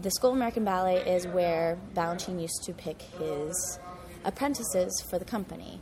the 0.00 0.10
School 0.12 0.30
of 0.30 0.36
American 0.36 0.64
Ballet 0.64 0.96
is 1.06 1.26
where 1.26 1.76
Balanchine 1.94 2.40
used 2.40 2.62
to 2.64 2.72
pick 2.72 3.02
his 3.02 3.78
apprentices 4.24 5.04
for 5.10 5.18
the 5.18 5.26
company. 5.26 5.78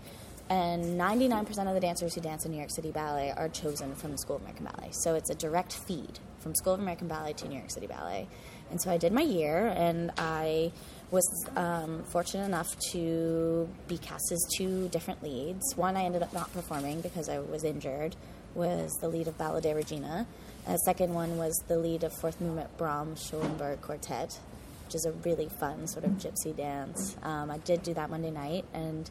And 0.50 1.00
99% 1.00 1.48
of 1.68 1.74
the 1.74 1.80
dancers 1.80 2.12
who 2.12 2.20
dance 2.20 2.44
in 2.44 2.50
New 2.50 2.58
York 2.58 2.72
City 2.72 2.90
Ballet 2.90 3.32
are 3.36 3.48
chosen 3.48 3.94
from 3.94 4.10
the 4.10 4.18
School 4.18 4.34
of 4.36 4.42
American 4.42 4.66
Ballet. 4.66 4.90
So 4.90 5.14
it's 5.14 5.30
a 5.30 5.34
direct 5.36 5.72
feed 5.72 6.18
from 6.40 6.56
School 6.56 6.74
of 6.74 6.80
American 6.80 7.06
Ballet 7.06 7.34
to 7.34 7.48
New 7.48 7.56
York 7.56 7.70
City 7.70 7.86
Ballet. 7.86 8.26
And 8.68 8.82
so 8.82 8.90
I 8.90 8.98
did 8.98 9.12
my 9.12 9.22
year, 9.22 9.68
and 9.68 10.10
I 10.18 10.72
was 11.12 11.24
um, 11.56 12.02
fortunate 12.02 12.46
enough 12.46 12.76
to 12.92 13.68
be 13.86 13.96
cast 13.98 14.32
as 14.32 14.44
two 14.56 14.88
different 14.88 15.22
leads. 15.22 15.76
One 15.76 15.96
I 15.96 16.02
ended 16.02 16.22
up 16.22 16.32
not 16.32 16.52
performing 16.52 17.00
because 17.00 17.28
I 17.28 17.38
was 17.38 17.62
injured, 17.62 18.16
was 18.54 18.92
the 19.00 19.08
lead 19.08 19.28
of 19.28 19.38
Ballo 19.38 19.60
della 19.60 19.76
Regina. 19.76 20.26
And 20.66 20.74
the 20.74 20.78
second 20.78 21.14
one 21.14 21.38
was 21.38 21.54
the 21.68 21.78
lead 21.78 22.02
of 22.02 22.12
Fourth 22.12 22.40
Movement 22.40 22.76
Brahms 22.76 23.24
Schoenberg 23.24 23.82
Quartet, 23.82 24.38
which 24.84 24.96
is 24.96 25.04
a 25.04 25.12
really 25.24 25.48
fun 25.48 25.86
sort 25.86 26.04
of 26.04 26.12
gypsy 26.12 26.56
dance. 26.56 27.16
Um, 27.22 27.52
I 27.52 27.58
did 27.58 27.84
do 27.84 27.94
that 27.94 28.10
Monday 28.10 28.32
night, 28.32 28.64
and 28.74 29.08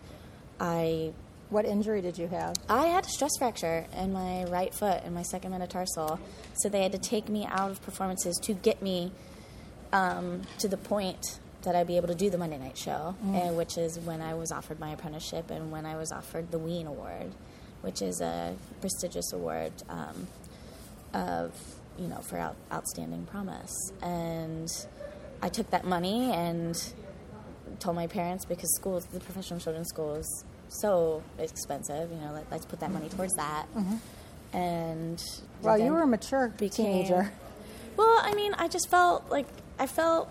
I 0.60 1.14
What 1.50 1.66
injury 1.66 2.02
did 2.02 2.18
you 2.20 2.28
have? 2.28 2.56
I 2.70 2.88
had 2.88 3.06
a 3.06 3.10
stress 3.10 3.32
fracture 3.40 3.88
in 3.98 4.14
my 4.14 4.44
right 4.46 4.72
foot 4.72 5.04
in 5.04 5.16
my 5.16 5.24
second 5.24 5.50
metatarsal, 5.52 6.20
so 6.54 6.70
they 6.70 6.84
had 6.84 6.92
to 6.92 7.00
take 7.00 7.28
me 7.28 7.48
out 7.48 7.72
of 7.72 7.82
performances 7.82 8.38
to 8.44 8.54
get 8.54 8.84
me 8.84 9.12
um, 9.92 10.44
to 10.60 10.68
the 10.68 10.78
point 10.78 11.40
that 11.64 11.76
I'd 11.76 11.88
be 11.88 11.98
able 11.98 12.08
to 12.08 12.16
do 12.16 12.30
the 12.30 12.38
Monday 12.38 12.60
night 12.60 12.78
show, 12.78 13.16
and 13.34 13.58
which 13.58 13.80
is 13.80 14.00
when 14.00 14.22
I 14.22 14.36
was 14.36 14.52
offered 14.52 14.80
my 14.80 14.92
apprenticeship 14.92 15.50
and 15.50 15.72
when 15.72 15.88
I 15.88 15.98
was 15.98 16.12
offered 16.12 16.52
the 16.52 16.60
Wien 16.60 16.86
Award, 16.86 17.32
which 17.82 18.04
is 18.04 18.22
a 18.22 18.56
prestigious 18.80 19.34
award 19.34 19.74
um, 19.90 20.28
of 21.16 21.52
you 21.98 22.08
know 22.08 22.20
for 22.20 22.38
out, 22.38 22.56
outstanding 22.72 23.26
promise. 23.26 23.92
And 24.04 24.72
I 25.42 25.50
took 25.50 25.72
that 25.72 25.84
money 25.84 26.32
and 26.32 26.80
told 27.80 27.96
my 27.96 28.06
parents 28.06 28.46
because 28.46 28.74
school, 28.76 29.00
the 29.00 29.20
professional 29.20 29.60
children's 29.60 29.90
school 29.90 30.16
is 30.16 30.46
so 30.70 31.22
expensive. 31.38 32.10
You 32.12 32.18
know, 32.18 32.32
let, 32.34 32.50
let's 32.52 32.66
put 32.66 32.80
that 32.80 32.92
money 32.92 33.10
towards 33.10 33.34
that. 33.36 33.66
And 34.54 35.22
Well, 35.62 35.78
you 35.78 35.92
were 35.92 36.02
a 36.02 36.08
mature 36.08 36.50
became- 36.58 36.86
teenager. 36.86 37.32
Well, 37.98 38.20
I 38.24 38.34
mean, 38.34 38.54
I 38.54 38.68
just 38.70 38.90
felt 38.90 39.30
like 39.30 39.46
I 39.78 39.86
felt 39.86 40.30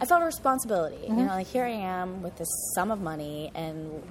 I 0.00 0.04
felt 0.04 0.22
a 0.22 0.26
responsibility. 0.26 0.96
Mm-hmm. 0.96 1.18
You 1.18 1.24
know, 1.24 1.32
like 1.32 1.46
here 1.46 1.64
I 1.64 1.70
am 1.70 2.22
with 2.22 2.36
this 2.36 2.48
sum 2.74 2.90
of 2.90 3.00
money, 3.00 3.50
and 3.54 4.02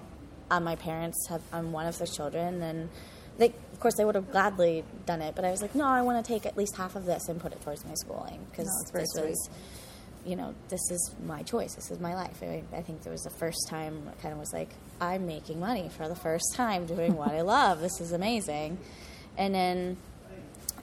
uh, 0.50 0.60
my 0.60 0.76
parents 0.76 1.28
have 1.30 1.42
I'm 1.54 1.72
one 1.74 1.86
of 1.86 1.98
their 2.00 2.08
children, 2.08 2.62
and 2.64 2.90
they 3.38 3.54
of 3.74 3.80
course, 3.80 3.96
they 3.96 4.06
would 4.06 4.16
have 4.16 4.32
gladly 4.32 4.84
done 5.06 5.22
it, 5.22 5.36
but 5.36 5.44
I 5.46 5.52
was 5.52 5.62
like, 5.62 5.74
no, 5.76 5.86
I 5.86 6.02
want 6.02 6.24
to 6.24 6.28
take 6.32 6.46
at 6.46 6.56
least 6.58 6.76
half 6.78 6.96
of 6.96 7.06
this 7.06 7.28
and 7.30 7.40
put 7.40 7.52
it 7.52 7.62
towards 7.62 7.84
my 7.86 7.94
schooling 7.96 8.40
because 8.52 8.68
No, 8.94 9.00
this 9.00 9.10
was, 9.16 9.50
you 10.26 10.36
know, 10.36 10.54
this 10.70 10.82
is 10.92 11.16
my 11.26 11.42
choice. 11.44 11.74
This 11.76 11.90
is 11.90 12.00
my 12.00 12.14
life. 12.14 12.38
I, 12.44 12.64
I 12.74 12.82
think 12.82 13.02
there 13.02 13.12
was 13.12 13.24
the 13.24 13.32
first 13.32 13.68
time 13.70 14.04
I 14.08 14.22
kind 14.22 14.34
of 14.34 14.40
was 14.40 14.54
like, 14.54 14.70
I'm 15.02 15.26
making 15.26 15.60
money 15.60 15.90
for 15.98 16.08
the 16.08 16.16
first 16.16 16.54
time 16.56 16.86
doing 16.86 17.16
what 17.16 17.32
I 17.32 17.42
love. 17.42 17.82
This 17.82 18.00
is 18.00 18.12
amazing. 18.12 18.78
And 19.38 19.56
then 19.56 19.98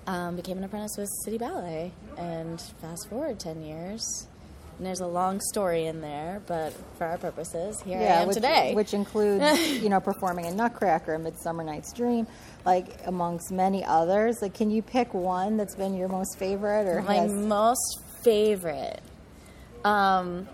um, 0.08 0.34
became 0.34 0.58
an 0.58 0.64
apprentice 0.64 0.96
with 0.98 1.08
City 1.24 1.38
Ballet. 1.38 1.92
And 2.16 2.60
fast 2.80 3.08
forward 3.08 3.38
10 3.38 3.62
years. 3.62 4.26
And 4.76 4.86
there's 4.86 5.00
a 5.00 5.06
long 5.06 5.40
story 5.40 5.86
in 5.86 6.00
there, 6.00 6.40
but 6.46 6.72
for 6.98 7.06
our 7.06 7.18
purposes, 7.18 7.80
here 7.82 7.98
I 7.98 8.02
am 8.02 8.28
which, 8.28 8.34
today. 8.36 8.74
which 8.74 8.94
includes 8.94 9.60
you 9.82 9.88
know 9.88 9.98
performing 9.98 10.44
in 10.44 10.56
Nutcracker, 10.56 11.14
and 11.14 11.24
Midsummer 11.24 11.64
Night's 11.64 11.92
Dream, 11.92 12.28
like 12.64 12.86
amongst 13.04 13.50
many 13.50 13.84
others. 13.84 14.40
Like, 14.40 14.54
can 14.54 14.70
you 14.70 14.82
pick 14.82 15.14
one 15.14 15.56
that's 15.56 15.74
been 15.74 15.96
your 15.96 16.06
most 16.06 16.38
favorite, 16.38 16.86
or 16.86 17.02
My 17.02 17.16
has, 17.16 17.32
most 17.32 18.00
favorite. 18.22 19.00
Um, 19.84 20.46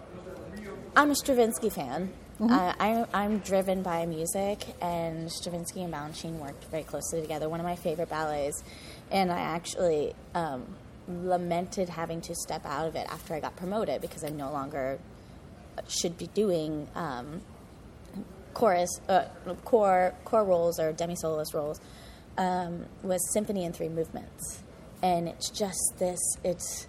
I'm 0.96 1.10
a 1.10 1.14
Stravinsky 1.14 1.68
fan. 1.68 2.10
Mm-hmm. 2.40 2.52
Uh, 2.52 2.74
I, 2.80 3.06
I'm 3.14 3.38
driven 3.38 3.82
by 3.82 4.06
music, 4.06 4.66
and 4.82 5.30
Stravinsky 5.30 5.84
and 5.84 5.94
Balanchine 5.94 6.38
worked 6.40 6.64
very 6.64 6.82
closely 6.82 7.20
together. 7.20 7.48
One 7.48 7.60
of 7.60 7.66
my 7.66 7.76
favorite 7.76 8.08
ballets, 8.08 8.64
and 9.12 9.30
I 9.30 9.38
actually 9.38 10.14
um, 10.34 10.66
lamented 11.08 11.88
having 11.88 12.20
to 12.22 12.34
step 12.34 12.66
out 12.66 12.88
of 12.88 12.96
it 12.96 13.06
after 13.08 13.34
I 13.34 13.40
got 13.40 13.54
promoted 13.54 14.00
because 14.00 14.24
I 14.24 14.30
no 14.30 14.50
longer 14.50 14.98
should 15.86 16.18
be 16.18 16.26
doing 16.28 16.88
um, 16.96 17.40
chorus, 18.52 18.90
uh, 19.08 19.26
core 19.64 20.14
core 20.24 20.44
roles 20.44 20.80
or 20.80 20.92
demi 20.92 21.14
soloist 21.14 21.54
roles. 21.54 21.80
Um, 22.36 22.86
was 23.04 23.32
symphony 23.32 23.64
in 23.64 23.72
three 23.72 23.88
movements, 23.88 24.60
and 25.02 25.28
it's 25.28 25.50
just 25.50 25.94
this. 25.98 26.18
It's 26.42 26.88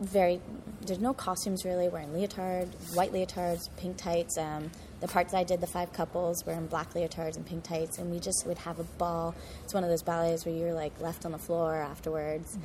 very. 0.00 0.40
There's 0.82 1.00
no 1.00 1.12
costumes 1.12 1.64
really. 1.64 1.88
We're 1.88 2.00
in 2.00 2.12
leotard, 2.12 2.68
white 2.94 3.12
leotards, 3.12 3.68
pink 3.76 3.96
tights. 3.96 4.38
Um, 4.38 4.70
the 5.00 5.08
parts 5.08 5.32
I 5.32 5.44
did, 5.44 5.60
the 5.60 5.66
five 5.66 5.92
couples, 5.92 6.44
were 6.44 6.52
in 6.54 6.66
black 6.66 6.94
leotards 6.94 7.36
and 7.36 7.46
pink 7.46 7.64
tights, 7.64 7.98
and 7.98 8.10
we 8.10 8.18
just 8.18 8.44
would 8.46 8.58
have 8.58 8.78
a 8.80 8.84
ball. 8.84 9.34
It's 9.64 9.74
one 9.74 9.84
of 9.84 9.90
those 9.90 10.02
ballets 10.02 10.44
where 10.44 10.54
you're 10.54 10.74
like 10.74 10.98
left 11.00 11.24
on 11.24 11.32
the 11.32 11.38
floor 11.38 11.76
afterwards, 11.76 12.58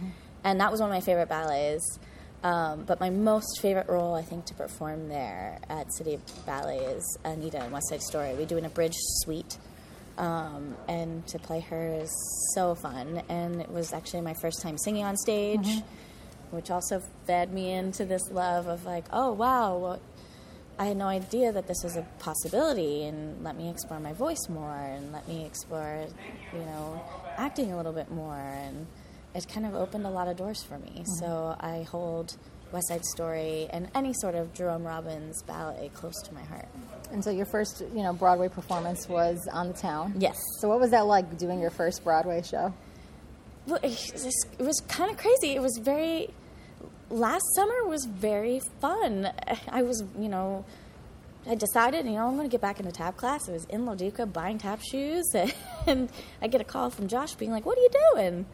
and 0.44 0.60
that 0.60 0.72
was 0.72 0.80
one 0.82 0.90
of 0.90 0.94
my 0.94 1.02
favorite 1.02 1.30
ballets. 1.30 2.00
Um, 2.44 2.84
but 2.84 3.00
my 3.00 3.10
most 3.10 3.62
favorite 3.62 3.88
role, 3.88 4.16
I 4.16 4.22
think, 4.22 4.46
to 4.48 4.54
perform 4.54 5.08
there 5.08 5.60
at 5.70 5.94
City 5.94 6.20
Ballet 6.46 6.80
is 6.80 7.18
Anita 7.24 7.64
in 7.64 7.72
West 7.72 7.88
Side 7.90 8.02
Story. 8.02 8.34
We 8.36 8.46
do 8.46 8.58
an 8.58 8.66
abridged 8.66 8.98
suite, 9.00 9.58
um, 10.18 10.76
and 10.90 11.26
to 11.28 11.40
play 11.40 11.62
her 11.62 11.94
is 12.02 12.12
so 12.54 12.76
fun. 12.76 13.22
And 13.30 13.62
it 13.62 13.70
was 13.70 13.94
actually 13.94 14.22
my 14.22 14.34
first 14.34 14.62
time 14.62 14.78
singing 14.78 15.06
on 15.06 15.16
stage, 15.16 15.68
which 16.54 16.72
also 16.72 17.02
fed 17.26 17.52
me 17.52 17.72
into 17.72 18.06
this 18.06 18.30
love 18.32 18.68
of 18.68 18.86
like, 18.86 19.06
oh 19.12 19.32
wow, 19.32 19.78
well, 19.78 20.02
I 20.78 20.86
had 20.86 20.98
no 20.98 21.08
idea 21.08 21.52
that 21.52 21.68
this 21.68 21.84
was 21.84 21.98
a 21.98 22.02
possibility, 22.20 23.06
and 23.06 23.44
let 23.44 23.56
me 23.56 23.70
explore 23.70 24.00
my 24.00 24.14
voice 24.14 24.50
more, 24.50 24.76
and 24.76 25.12
let 25.12 25.28
me 25.28 25.46
explore, 25.46 26.08
you 26.52 26.60
know, 26.60 27.04
acting 27.38 27.72
a 27.72 27.78
little 27.78 27.94
bit 27.94 28.10
more, 28.10 28.36
and 28.36 28.88
it 29.36 29.48
kind 29.48 29.66
of 29.66 29.76
opened 29.76 30.06
a 30.06 30.10
lot 30.10 30.28
of 30.28 30.38
doors 30.38 30.64
for 30.64 30.80
me. 30.80 30.92
Mm-hmm. 30.96 31.26
So 31.26 31.56
I 31.60 31.84
hold 31.84 32.38
West 32.72 32.88
Side 32.88 33.06
Story 33.06 33.68
and 33.70 33.88
any 33.94 34.14
sort 34.14 34.34
of 34.34 34.52
Jerome 34.54 34.84
Robbins 34.84 35.44
ballet 35.44 35.92
close 35.94 36.20
to 36.24 36.34
my 36.34 36.42
heart. 36.42 36.68
and 37.12 37.24
so 37.24 37.30
your 37.30 37.46
first 37.46 37.82
you 37.94 38.02
know 38.02 38.14
Broadway 38.14 38.50
performance 38.50 39.08
was 39.08 39.48
on 39.52 39.68
the 39.68 39.74
town. 39.74 40.16
Yes. 40.18 40.38
So 40.60 40.68
what 40.68 40.80
was 40.80 40.90
that 40.92 41.06
like 41.06 41.38
doing 41.38 41.60
your 41.60 41.70
first 41.70 42.04
Broadway 42.04 42.42
show? 42.42 42.74
Well, 43.68 43.80
it 43.84 43.90
was, 43.90 44.46
it 44.60 44.64
was 44.64 44.82
kind 44.88 45.12
of 45.12 45.18
crazy. 45.18 45.52
It 45.52 45.62
was 45.62 45.80
very. 45.82 46.30
Last 47.14 47.44
summer 47.56 47.86
was 47.86 48.06
very 48.06 48.60
fun. 48.82 49.32
I 49.70 49.84
was, 49.84 50.04
you 50.20 50.30
know, 50.30 50.66
I 51.48 51.56
decided, 51.56 52.06
you 52.06 52.14
know, 52.14 52.28
I'm 52.28 52.36
going 52.36 52.48
to 52.48 52.52
get 52.52 52.62
back 52.62 52.80
into 52.80 52.92
tap 52.92 53.18
class. 53.18 53.48
I 53.48 53.52
was 53.52 53.66
in 53.66 53.86
LaDuca 53.86 54.32
buying 54.34 54.58
tap 54.58 54.82
shoes, 54.82 55.26
and 55.88 56.10
I 56.42 56.48
get 56.48 56.60
a 56.60 56.64
call 56.64 56.90
from 56.90 57.08
Josh 57.08 57.36
being 57.36 57.52
like, 57.52 57.66
"What 57.66 57.78
are 57.78 57.82
you 57.82 57.90
doing? 58.16 58.46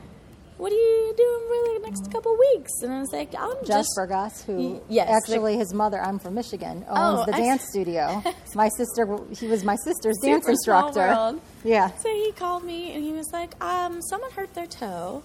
What 0.57 0.73
are 0.73 0.75
you 0.75 1.13
doing 1.15 1.41
for 1.47 1.79
the 1.79 1.85
next 1.85 2.11
couple 2.11 2.37
weeks?" 2.37 2.71
And 2.81 2.91
I 2.91 2.99
was 2.99 3.11
like, 3.13 3.33
"I'm 3.39 3.53
just 3.63 3.67
Josh 3.67 3.77
just." 3.77 3.89
Bergasse, 3.97 4.43
who 4.45 4.81
yes, 4.89 5.09
actually 5.09 5.55
his 5.55 5.73
mother, 5.73 6.01
I'm 6.01 6.19
from 6.19 6.33
Michigan, 6.33 6.83
owns 6.89 7.19
Oh, 7.21 7.25
the 7.25 7.35
I- 7.35 7.39
dance 7.39 7.63
studio. 7.69 8.21
My 8.55 8.67
sister, 8.75 9.07
he 9.39 9.47
was 9.47 9.63
my 9.63 9.77
sister's 9.85 10.17
dance 10.21 10.47
instructor. 10.49 10.99
world. 11.07 11.39
Yeah. 11.63 11.91
So 11.97 12.09
he 12.09 12.33
called 12.33 12.63
me 12.65 12.91
and 12.93 13.03
he 13.03 13.13
was 13.13 13.27
like, 13.31 13.61
um, 13.63 14.01
someone 14.01 14.31
hurt 14.31 14.53
their 14.53 14.65
toe 14.67 15.23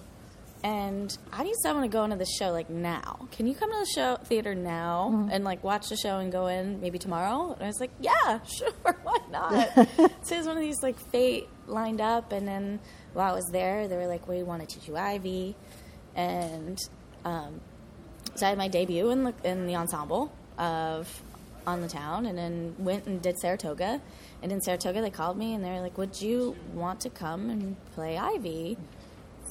and 0.65 1.15
I 1.31 1.43
need 1.43 1.53
someone 1.61 1.83
to 1.83 1.89
go 1.89 2.03
into 2.05 2.15
the 2.15 2.25
show 2.25 2.49
like 2.51 2.69
now. 2.71 3.27
Can 3.31 3.45
you 3.45 3.53
come 3.53 3.71
to 3.71 3.77
the 3.77 3.85
show 3.85 4.15
theater 4.25 4.55
now 4.55 5.11
Mm-hmm. 5.13 5.29
and 5.31 5.43
like 5.43 5.63
watch 5.63 5.89
the 5.89 5.95
show 5.95 6.17
and 6.17 6.31
go 6.31 6.47
in 6.47 6.81
maybe 6.81 6.97
tomorrow? 6.97 7.53
And 7.53 7.63
I 7.63 7.67
was 7.67 7.79
like, 7.79 7.91
Yeah, 8.01 8.39
sure, 8.57 8.71
why 9.03 9.17
not? 9.31 9.73
so 10.23 10.35
it 10.35 10.37
was 10.39 10.47
one 10.47 10.57
of 10.57 10.63
these 10.63 10.81
like 10.81 10.97
fate 11.11 11.47
lined 11.67 12.01
up 12.01 12.31
and 12.31 12.47
then 12.47 12.79
while 13.13 13.31
I 13.31 13.35
was 13.35 13.45
there 13.51 13.87
they 13.87 13.95
were 13.95 14.07
like, 14.07 14.27
We 14.27 14.41
want 14.41 14.67
to 14.67 14.75
teach 14.75 14.87
you 14.87 14.97
Ivy 14.97 15.55
and 16.15 16.79
um, 17.25 17.61
so 18.35 18.45
I 18.47 18.49
had 18.49 18.57
my 18.57 18.67
debut 18.67 19.09
in 19.11 19.23
the 19.25 19.33
in 19.43 19.67
the 19.67 19.75
ensemble 19.75 20.33
of 20.57 21.21
on 21.67 21.81
the 21.81 21.87
town, 21.87 22.27
and 22.27 22.37
then 22.37 22.75
went 22.77 23.07
and 23.07 23.19
did 23.23 23.39
Saratoga. 23.39 23.99
And 24.43 24.51
in 24.51 24.61
Saratoga, 24.61 25.01
they 25.01 25.09
called 25.09 25.35
me 25.35 25.55
and 25.55 25.63
they 25.65 25.71
were 25.71 25.79
like, 25.81 25.97
"Would 25.97 26.21
you 26.21 26.55
want 26.73 26.99
to 27.01 27.09
come 27.09 27.49
and 27.49 27.75
play 27.93 28.17
Ivy 28.19 28.77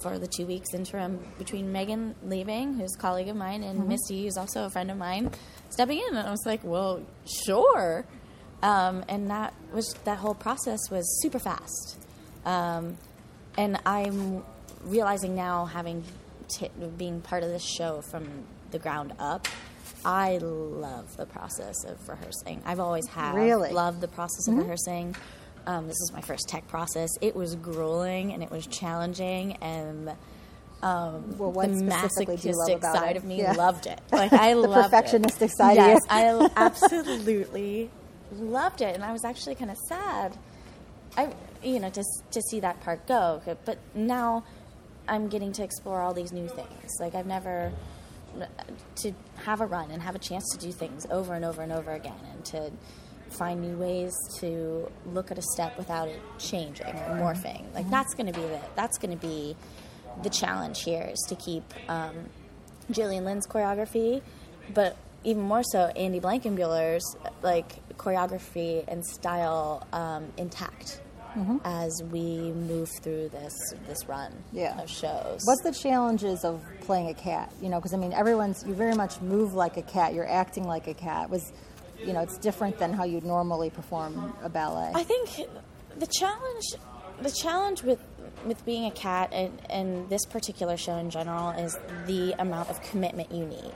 for 0.04 0.18
the 0.18 0.28
two 0.28 0.44
weeks 0.46 0.74
interim 0.74 1.18
between 1.38 1.72
Megan 1.72 2.14
leaving, 2.22 2.74
who's 2.74 2.94
a 2.94 2.98
colleague 2.98 3.28
of 3.28 3.36
mine, 3.36 3.62
and 3.62 3.88
Misty, 3.88 4.24
who's 4.24 4.36
also 4.36 4.66
a 4.66 4.70
friend 4.70 4.90
of 4.90 4.98
mine, 4.98 5.30
stepping 5.70 5.98
in?" 5.98 6.16
And 6.16 6.28
I 6.28 6.30
was 6.30 6.44
like, 6.44 6.60
"Well, 6.62 7.00
sure." 7.46 8.04
Um, 8.62 9.04
and 9.08 9.30
that 9.30 9.54
was 9.72 9.94
that 10.04 10.18
whole 10.18 10.34
process 10.34 10.78
was 10.90 11.04
super 11.22 11.38
fast. 11.38 11.98
Um, 12.44 12.98
and 13.56 13.78
I'm 13.86 14.44
realizing 14.84 15.34
now, 15.34 15.64
having 15.64 16.04
t- 16.48 16.70
being 16.98 17.20
part 17.22 17.42
of 17.42 17.48
this 17.48 17.64
show 17.64 18.02
from 18.10 18.24
the 18.70 18.78
ground 18.78 19.14
up, 19.18 19.48
I 20.04 20.38
love 20.38 21.16
the 21.16 21.24
process 21.26 21.76
of 21.86 21.96
rehearsing. 22.08 22.62
I've 22.66 22.80
always 22.80 23.06
have 23.08 23.34
Really? 23.34 23.72
loved 23.72 24.00
the 24.02 24.08
process 24.08 24.46
Mm-hmm. 24.48 24.58
of 24.58 24.64
rehearsing. 24.64 25.16
Um, 25.66 25.86
this 25.86 25.96
is 26.00 26.12
my 26.12 26.20
first 26.20 26.48
tech 26.48 26.68
process. 26.68 27.08
It 27.20 27.34
was 27.34 27.54
grueling 27.56 28.32
and 28.32 28.42
it 28.42 28.50
was 28.50 28.66
challenging, 28.66 29.54
and 29.62 30.10
um, 30.82 31.38
Well, 31.38 31.52
what 31.52 31.68
the 31.70 31.78
specifically 31.78 32.36
do 32.36 32.48
you 32.48 32.54
love 32.58 32.68
masochistic 32.68 32.82
side 32.82 33.10
it? 33.12 33.16
of 33.16 33.24
me 33.24 33.38
Yeah. 33.40 33.52
loved 33.52 33.86
it. 33.86 34.00
Like 34.12 34.32
I 34.32 34.52
The 34.52 34.60
loved 34.60 34.92
it. 34.92 34.96
perfectionistic 34.96 35.50
side 35.56 35.78
of 35.78 35.86
yes. 35.86 36.00
I 36.10 36.48
absolutely 36.56 37.90
loved 38.32 38.82
it, 38.82 38.94
and 38.94 39.02
I 39.04 39.12
was 39.12 39.24
actually 39.24 39.54
kind 39.54 39.70
of 39.70 39.78
sad. 39.88 40.36
I, 41.16 41.32
you 41.62 41.80
know, 41.80 41.90
to 41.90 42.04
to 42.32 42.42
see 42.42 42.60
that 42.60 42.80
part 42.82 43.06
go. 43.06 43.40
But 43.64 43.78
now, 43.94 44.44
I'm 45.08 45.28
getting 45.28 45.52
to 45.52 45.62
explore 45.64 46.00
all 46.02 46.12
these 46.12 46.32
new 46.32 46.48
things. 46.48 46.90
Like 47.00 47.14
I've 47.14 47.26
never 47.26 47.72
to 48.96 49.12
have 49.44 49.60
a 49.60 49.66
run 49.66 49.90
and 49.92 50.02
have 50.02 50.16
a 50.16 50.18
chance 50.18 50.44
to 50.52 50.58
do 50.58 50.72
things 50.72 51.06
over 51.10 51.34
and 51.34 51.44
over 51.44 51.62
and 51.62 51.72
over 51.72 51.92
again, 51.92 52.18
and 52.32 52.44
to 52.46 52.70
find 53.34 53.60
new 53.60 53.76
ways 53.76 54.12
to 54.40 54.90
look 55.06 55.30
at 55.30 55.38
a 55.38 55.42
step 55.54 55.76
without 55.78 56.08
it 56.08 56.20
changing 56.38 56.86
or 56.86 57.16
morphing. 57.16 57.64
Like 57.74 57.88
that's 57.90 58.14
going 58.14 58.26
to 58.32 58.38
be 58.38 58.46
the 58.46 58.60
that's 58.76 58.98
going 58.98 59.16
to 59.18 59.26
be 59.26 59.56
the 60.22 60.30
challenge 60.30 60.82
here 60.82 61.02
is 61.12 61.18
to 61.28 61.34
keep 61.36 61.64
um, 61.88 62.14
Gillian 62.90 63.24
Lynne's 63.24 63.46
choreography, 63.46 64.22
but 64.72 64.96
even 65.24 65.42
more 65.42 65.62
so 65.62 65.86
Andy 65.96 66.20
Blankenbuehler's 66.20 67.04
like 67.42 67.76
choreography 67.96 68.84
and 68.88 69.04
style 69.04 69.86
um, 69.92 70.26
intact 70.36 71.00
as 71.64 72.00
we 72.12 72.52
move 72.52 72.88
through 73.02 73.28
this 73.30 73.52
this 73.88 74.06
run 74.06 74.32
Yeah. 74.52 74.80
of 74.80 74.88
shows. 74.88 75.40
What's 75.44 75.62
the 75.64 75.72
challenges 75.72 76.44
of 76.44 76.62
playing 76.82 77.08
a 77.08 77.14
cat? 77.14 77.50
You 77.60 77.70
know, 77.70 77.78
because 77.80 77.92
I 77.92 77.96
mean, 77.96 78.12
everyone's 78.12 78.62
you 78.64 78.72
very 78.72 78.94
much 78.94 79.20
move 79.20 79.52
like 79.52 79.76
a 79.76 79.82
cat. 79.82 80.14
You're 80.14 80.28
acting 80.30 80.62
like 80.62 80.86
a 80.86 80.94
cat. 80.94 81.30
Was 81.30 81.52
you 82.06 82.12
know, 82.12 82.20
it's 82.20 82.38
different 82.38 82.78
than 82.78 82.92
how 82.92 83.04
you'd 83.04 83.24
normally 83.24 83.70
perform 83.70 84.34
a 84.42 84.48
ballet. 84.48 84.92
I 84.94 85.02
think 85.02 85.30
the 85.98 86.06
challenge, 86.06 86.64
the 87.20 87.30
challenge 87.30 87.82
with 87.82 88.00
with 88.44 88.64
being 88.66 88.84
a 88.84 88.90
cat 88.90 89.30
and, 89.32 89.60
and 89.70 90.08
this 90.10 90.26
particular 90.26 90.76
show 90.76 90.96
in 90.96 91.08
general 91.08 91.50
is 91.50 91.78
the 92.06 92.34
amount 92.38 92.68
of 92.68 92.82
commitment 92.82 93.32
you 93.32 93.46
need. 93.46 93.74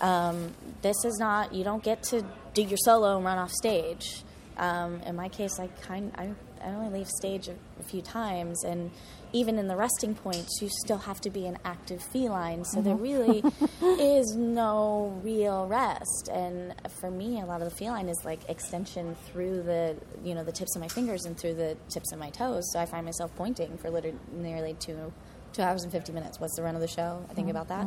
Um, 0.00 0.54
this 0.82 1.04
is 1.04 1.18
not 1.18 1.52
you 1.52 1.64
don't 1.64 1.82
get 1.82 2.02
to 2.04 2.24
do 2.54 2.62
your 2.62 2.78
solo 2.78 3.16
and 3.16 3.24
run 3.24 3.38
off 3.38 3.52
stage. 3.52 4.22
Um, 4.56 5.00
in 5.02 5.16
my 5.16 5.28
case, 5.28 5.58
I 5.58 5.68
kind 5.68 6.12
I, 6.16 6.30
I 6.62 6.70
only 6.70 6.98
leave 6.98 7.08
stage 7.08 7.48
a, 7.48 7.54
a 7.80 7.82
few 7.82 8.02
times, 8.02 8.64
and 8.64 8.90
even 9.32 9.58
in 9.58 9.66
the 9.66 9.76
resting 9.76 10.14
points, 10.14 10.60
you 10.60 10.68
still 10.84 10.98
have 10.98 11.20
to 11.22 11.30
be 11.30 11.46
an 11.46 11.56
active 11.64 12.02
feline. 12.02 12.64
So 12.64 12.82
there 12.82 12.94
Mm-hmm. 12.94 13.02
really 13.02 13.44
is 13.98 14.36
no 14.36 15.20
real 15.24 15.66
rest. 15.66 16.28
And 16.32 16.74
for 17.00 17.10
me, 17.10 17.40
a 17.40 17.46
lot 17.46 17.62
of 17.62 17.70
the 17.70 17.74
feline 17.76 18.08
is 18.08 18.18
like 18.24 18.40
extension 18.48 19.14
through 19.26 19.62
the, 19.62 19.96
you 20.22 20.34
know, 20.34 20.44
the 20.44 20.52
tips 20.52 20.76
of 20.76 20.80
my 20.82 20.88
fingers 20.88 21.24
and 21.24 21.36
through 21.38 21.54
the 21.54 21.76
tips 21.88 22.12
of 22.12 22.18
my 22.18 22.30
toes. 22.30 22.62
So 22.72 22.78
I 22.80 22.86
find 22.86 23.04
myself 23.04 23.34
pointing 23.36 23.78
for 23.78 23.90
literally 23.90 24.18
nearly 24.32 24.74
two, 24.74 25.12
two 25.52 25.62
hours 25.62 25.82
and 25.82 25.92
50 25.92 26.12
minutes. 26.12 26.38
What's 26.40 26.56
the 26.56 26.62
run 26.62 26.74
of 26.74 26.80
the 26.80 26.88
show? 26.88 27.24
I 27.30 27.34
think 27.34 27.48
Mm-hmm. 27.48 27.56
about 27.56 27.68
that. 27.68 27.86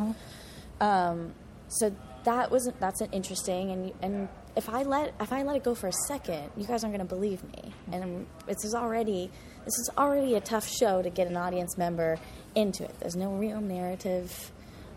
Um, 0.81 1.33
so 1.67 1.95
that 2.25 2.51
wasn't 2.51 2.79
that's 2.79 3.01
an 3.01 3.09
interesting 3.11 3.71
and 3.71 3.91
and 4.01 4.29
if 4.55 4.69
I 4.69 4.83
let 4.83 5.13
if 5.19 5.31
I 5.33 5.43
let 5.43 5.55
it 5.55 5.63
go 5.63 5.75
for 5.75 5.87
a 5.87 5.93
second, 6.07 6.49
you 6.55 6.65
guys 6.65 6.83
aren't 6.83 6.95
going 6.95 7.07
to 7.07 7.13
believe 7.13 7.43
me. 7.43 7.73
And 7.91 8.25
this 8.45 8.63
is 8.63 8.73
already 8.73 9.29
this 9.65 9.77
is 9.77 9.89
already 9.97 10.35
a 10.35 10.41
tough 10.41 10.67
show 10.67 11.01
to 11.01 11.09
get 11.09 11.27
an 11.27 11.37
audience 11.37 11.77
member 11.77 12.19
into 12.53 12.83
it. 12.83 12.95
There's 12.99 13.15
no 13.15 13.31
real 13.33 13.61
narrative. 13.61 14.51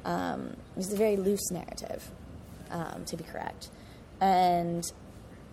Um, 0.04 0.56
it's 0.76 0.92
a 0.92 0.96
very 0.96 1.16
loose 1.16 1.50
narrative, 1.50 2.08
um, 2.70 3.04
to 3.06 3.16
be 3.16 3.24
correct. 3.24 3.70
And 4.20 4.84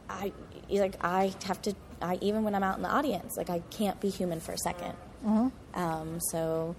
I 0.10 0.32
like 0.70 1.04
I 1.04 1.34
have 1.46 1.62
to. 1.64 1.74
I 2.02 2.18
even 2.22 2.44
when 2.44 2.54
I'm 2.56 2.64
out 2.64 2.78
in 2.78 2.84
the 2.84 2.90
audience, 2.90 3.36
like 3.38 3.50
I 3.50 3.60
can't 3.72 4.00
be 4.00 4.10
human 4.10 4.40
for 4.40 4.54
a 4.54 4.58
2nd 4.58 4.96
Um, 5.74 6.20
so 6.32 6.76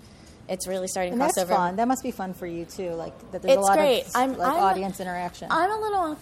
it's 0.48 0.66
really 0.68 0.88
starting 0.88 1.12
Mm-hmm. 1.14 1.22
And 1.22 1.30
to 1.34 1.40
that's 1.40 1.50
fun. 1.50 1.76
That 1.76 1.88
must 1.88 2.02
be 2.02 2.10
fun 2.10 2.32
for 2.34 2.46
you 2.46 2.64
too. 2.64 2.90
Like 2.90 3.18
that 3.32 3.42
there's 3.42 3.54
It's 3.58 3.66
a 3.66 3.70
lot 3.70 3.76
great. 3.78 4.06
of 4.06 4.16
I'm- 4.16 4.36
like 4.38 4.52
I'm- 4.52 4.62
audience 4.62 5.00
interaction. 5.00 5.48
I'm 5.50 5.70
a 5.70 5.78
little. 5.80 6.18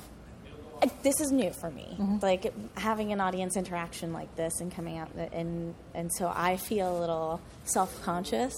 uh, 0.82 0.88
This 1.02 1.20
is 1.20 1.30
new 1.32 1.50
for 1.52 1.70
me, 1.70 1.96
Mm-hmm. 1.98 2.18
like 2.22 2.52
having 2.78 3.12
an 3.12 3.20
audience 3.20 3.56
interaction 3.56 4.12
like 4.12 4.34
this 4.36 4.60
and 4.60 4.74
coming 4.74 4.98
out 4.98 5.10
and 5.32 5.74
and 5.94 6.10
so 6.12 6.32
I 6.34 6.56
feel 6.56 6.96
a 6.96 6.98
little 6.98 7.40
self 7.64 8.02
conscious, 8.02 8.54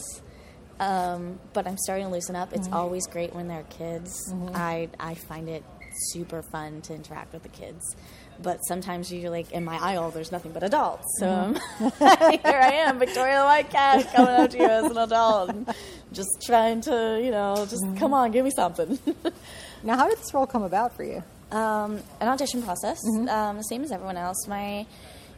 um, 0.80 1.38
but 1.52 1.66
I'm 1.66 1.76
starting 1.78 2.06
to 2.06 2.12
loosen 2.12 2.37
up. 2.37 2.50
Mm-hmm. 2.50 2.58
It's 2.61 2.68
always 2.73 3.06
great 3.06 3.35
when 3.35 3.49
they're 3.49 3.64
kids. 3.64 4.32
I 4.54 4.88
I 5.00 5.14
find 5.14 5.49
it 5.49 5.64
super 6.12 6.42
fun 6.42 6.82
to 6.82 6.94
interact 6.94 7.32
with 7.32 7.42
the 7.42 7.49
kids, 7.49 7.96
but 8.42 8.58
sometimes 8.66 9.12
you're 9.12 9.30
like 9.30 9.52
in 9.52 9.64
my 9.64 9.76
aisle, 9.76 10.10
there's 10.10 10.32
nothing 10.32 10.52
but 10.52 10.62
adults. 10.62 11.04
So 11.18 11.26
Mm-hmm. 11.26 11.88
here 12.48 12.60
I 12.60 12.72
am, 12.86 12.98
Victoria 12.98 13.38
the 13.38 13.44
White 13.44 13.70
Cat, 13.70 14.12
coming 14.12 14.34
up 14.34 14.50
to 14.50 14.56
you 14.58 14.64
as 14.64 14.90
an 14.90 14.96
adult, 14.98 15.50
and 15.50 15.68
just 16.12 16.42
trying 16.44 16.80
to 16.82 17.20
you 17.22 17.30
know 17.30 17.66
just 17.68 17.84
Mm-hmm. 17.84 17.96
come 17.98 18.14
on, 18.14 18.30
give 18.32 18.44
me 18.44 18.50
something. 18.50 18.98
now, 19.82 19.96
how 19.96 20.08
did 20.08 20.18
this 20.18 20.32
role 20.34 20.46
come 20.46 20.62
about 20.62 20.94
for 20.96 21.04
you? 21.04 21.22
um, 21.52 22.00
an 22.20 22.26
audition 22.28 22.60
process, 22.62 22.98
um, 23.28 23.56
the 23.56 23.62
same 23.62 23.82
as 23.84 23.92
everyone 23.92 24.16
else. 24.16 24.46
My 24.48 24.84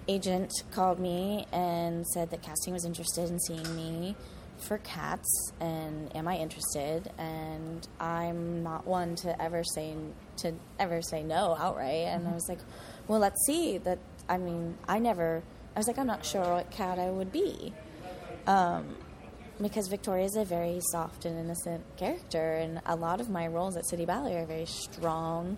agent 0.09 0.51
called 0.71 0.99
me 0.99 1.47
and 1.53 2.07
said 2.07 2.31
that 2.31 2.41
casting 2.43 2.73
was 2.73 2.87
interested 2.87 3.29
in 3.29 3.39
seeing 3.41 3.77
me 3.77 4.17
for 4.69 4.79
Cats, 4.79 5.53
and 5.61 6.15
am 6.15 6.29
I 6.29 6.37
interested? 6.37 7.11
And 7.19 7.89
I'm 7.99 8.63
not 8.63 8.87
one 8.87 9.17
to 9.17 9.43
ever 9.43 9.65
say 9.65 9.95
to 10.39 10.53
ever 10.79 11.03
say 11.03 11.23
no 11.23 11.57
outright. 11.59 12.07
And 12.07 12.23
I 12.23 12.27
mm-hmm. 12.27 12.35
was 12.35 12.49
like, 12.49 12.61
well, 13.09 13.19
let's 13.19 13.45
see. 13.47 13.79
That 13.79 13.99
I 14.29 14.37
mean, 14.37 14.77
I 14.87 14.99
never. 14.99 15.43
I 15.75 15.79
was 15.79 15.89
like, 15.89 15.99
I'm 15.99 16.07
not 16.07 16.25
sure 16.25 16.43
what 16.43 16.71
cat 16.71 16.99
I 16.99 17.11
would 17.11 17.33
be 17.33 17.73
um, 18.49 18.97
because 19.61 19.87
Victoria 19.87 20.25
is 20.25 20.35
a 20.35 20.45
very 20.45 20.81
soft 20.91 21.25
and 21.25 21.39
innocent 21.39 21.85
character, 21.97 22.55
and 22.55 22.81
a 22.87 22.97
lot 22.97 23.21
of 23.21 23.31
my 23.31 23.47
roles 23.47 23.77
at 23.77 23.87
City 23.87 24.05
Ballet 24.05 24.37
are 24.37 24.47
very 24.47 24.67
strong 24.67 25.57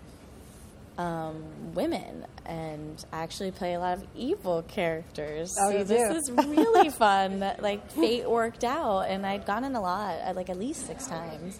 um, 0.97 1.73
women, 1.73 2.25
and 2.45 3.03
I 3.11 3.23
actually 3.23 3.51
play 3.51 3.73
a 3.73 3.79
lot 3.79 3.97
of 3.97 4.05
evil 4.15 4.63
characters. 4.63 5.53
Oh, 5.59 5.71
so 5.71 5.83
this 5.83 6.17
is 6.17 6.31
really 6.31 6.89
fun. 6.97 7.39
That 7.39 7.61
like 7.61 7.91
fate 7.91 8.29
worked 8.29 8.63
out, 8.63 9.01
and 9.01 9.25
I'd 9.25 9.45
gone 9.45 9.63
in 9.63 9.75
a 9.75 9.81
lot, 9.81 10.35
like 10.35 10.49
at 10.49 10.57
least 10.57 10.87
six 10.87 11.07
times 11.07 11.59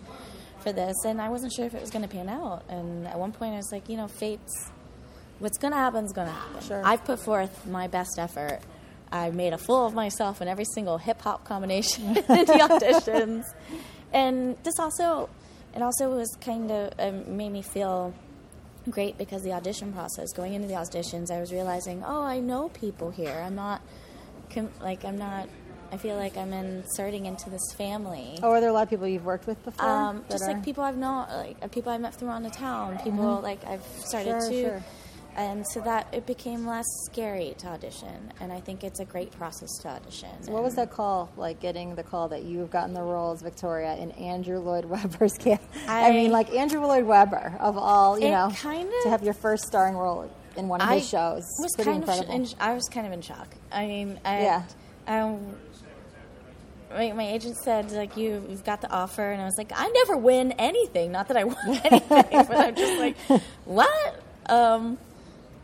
for 0.59 0.71
this, 0.71 0.95
and 1.05 1.21
I 1.21 1.29
wasn't 1.29 1.53
sure 1.53 1.65
if 1.65 1.73
it 1.73 1.81
was 1.81 1.89
going 1.89 2.03
to 2.03 2.07
pan 2.07 2.29
out. 2.29 2.63
And 2.69 3.07
at 3.07 3.17
one 3.17 3.31
point, 3.31 3.53
I 3.53 3.57
was 3.57 3.71
like, 3.71 3.89
you 3.89 3.97
know, 3.97 4.07
fate's 4.07 4.69
what's 5.39 5.57
going 5.57 5.71
to 5.71 5.77
happen 5.77 6.05
is 6.05 6.13
going 6.13 6.27
to 6.27 6.33
happen. 6.33 6.61
Sure. 6.61 6.81
I've 6.85 7.03
put 7.03 7.19
forth 7.19 7.65
my 7.65 7.87
best 7.87 8.19
effort. 8.19 8.59
I 9.11 9.31
made 9.31 9.53
a 9.53 9.57
fool 9.57 9.85
of 9.87 9.93
myself 9.93 10.41
in 10.41 10.47
every 10.47 10.65
single 10.73 10.97
hip 10.97 11.21
hop 11.21 11.43
combination 11.45 12.05
in 12.15 12.15
the 12.15 12.67
auditions, 12.69 13.43
and 14.13 14.55
this 14.63 14.79
also, 14.79 15.29
it 15.75 15.81
also 15.81 16.15
was 16.15 16.29
kind 16.39 16.71
of 16.71 16.93
um, 16.99 17.37
made 17.37 17.51
me 17.51 17.61
feel 17.61 18.13
great 18.91 19.17
because 19.17 19.41
the 19.43 19.53
audition 19.53 19.91
process, 19.93 20.31
going 20.33 20.53
into 20.53 20.67
the 20.67 20.75
auditions, 20.75 21.31
I 21.31 21.39
was 21.39 21.51
realizing, 21.51 22.03
oh, 22.05 22.21
I 22.21 22.39
know 22.39 22.69
people 22.69 23.09
here. 23.11 23.41
I'm 23.45 23.55
not, 23.55 23.81
com- 24.53 24.69
like, 24.81 25.03
I'm 25.05 25.17
not. 25.17 25.49
I 25.93 25.97
feel 25.97 26.15
like 26.15 26.37
I'm 26.37 26.53
inserting 26.53 27.25
into 27.25 27.49
this 27.49 27.73
family. 27.75 28.39
Oh, 28.41 28.51
are 28.51 28.61
there 28.61 28.69
a 28.69 28.73
lot 28.73 28.83
of 28.83 28.89
people 28.89 29.07
you've 29.07 29.25
worked 29.25 29.45
with 29.45 29.61
before? 29.65 29.85
Um, 29.89 30.23
just 30.29 30.43
are- 30.43 30.53
like 30.53 30.63
people 30.63 30.83
I've 30.85 30.95
known, 30.95 31.27
like 31.29 31.71
people 31.71 31.91
I 31.91 31.97
met 31.97 32.15
from 32.15 32.29
around 32.29 32.43
the 32.43 32.49
town, 32.49 32.97
people 33.03 33.41
like 33.41 33.65
I've 33.65 33.83
started 33.99 34.29
Sure, 34.41 34.49
to, 34.49 34.61
sure. 34.61 34.83
And 35.35 35.65
so 35.67 35.79
that 35.81 36.07
it 36.11 36.25
became 36.25 36.65
less 36.67 36.85
scary 37.05 37.55
to 37.59 37.67
audition, 37.67 38.31
and 38.39 38.51
I 38.51 38.59
think 38.59 38.83
it's 38.83 38.99
a 38.99 39.05
great 39.05 39.31
process 39.31 39.69
to 39.81 39.87
audition. 39.89 40.29
So 40.41 40.51
what 40.51 40.63
was 40.63 40.75
that 40.75 40.91
call 40.91 41.31
like? 41.37 41.59
Getting 41.59 41.95
the 41.95 42.03
call 42.03 42.27
that 42.29 42.43
you've 42.43 42.69
gotten 42.71 42.93
the 42.93 43.01
role 43.03 43.31
as 43.31 43.41
Victoria 43.41 43.95
in 43.95 44.11
Andrew 44.11 44.59
Lloyd 44.59 44.85
Webber's 44.85 45.33
cat. 45.37 45.61
I, 45.87 46.09
I- 46.09 46.11
mean, 46.11 46.31
like 46.31 46.51
Andrew 46.53 46.81
Lloyd 46.85 47.05
Webber 47.05 47.55
of 47.59 47.77
all, 47.77 48.19
you 48.19 48.29
know, 48.29 48.51
kinda- 48.55 48.91
to 49.03 49.09
have 49.09 49.23
your 49.23 49.33
first 49.33 49.65
starring 49.65 49.95
role 49.95 50.29
in 50.57 50.67
one 50.67 50.81
of 50.81 50.89
I 50.89 50.99
his 50.99 51.07
shows. 51.07 51.43
was 51.59 51.71
pretty 51.75 51.91
kind 51.91 52.03
incredible. 52.03 52.41
of 52.43 52.49
sh- 52.49 52.53
I 52.59 52.73
was 52.73 52.89
kind 52.89 53.07
of 53.07 53.13
in 53.13 53.21
shock. 53.21 53.47
I 53.71 53.87
mean, 53.87 54.19
I, 54.25 54.41
Yeah. 54.41 54.63
um, 55.07 55.55
my, 56.91 57.13
my 57.13 57.23
agent 57.27 57.55
said 57.57 57.89
like 57.93 58.17
you 58.17 58.45
you've 58.49 58.65
got 58.65 58.81
the 58.81 58.89
offer, 58.91 59.31
and 59.31 59.41
I 59.41 59.45
was 59.45 59.57
like, 59.57 59.71
I 59.73 59.87
never 59.89 60.17
win 60.17 60.51
anything. 60.53 61.11
Not 61.11 61.29
that 61.29 61.37
I 61.37 61.43
won 61.45 61.55
anything, 61.85 62.01
but 62.31 62.51
I'm 62.57 62.75
just 62.75 62.99
like, 62.99 63.15
what? 63.65 64.21
Um, 64.47 64.97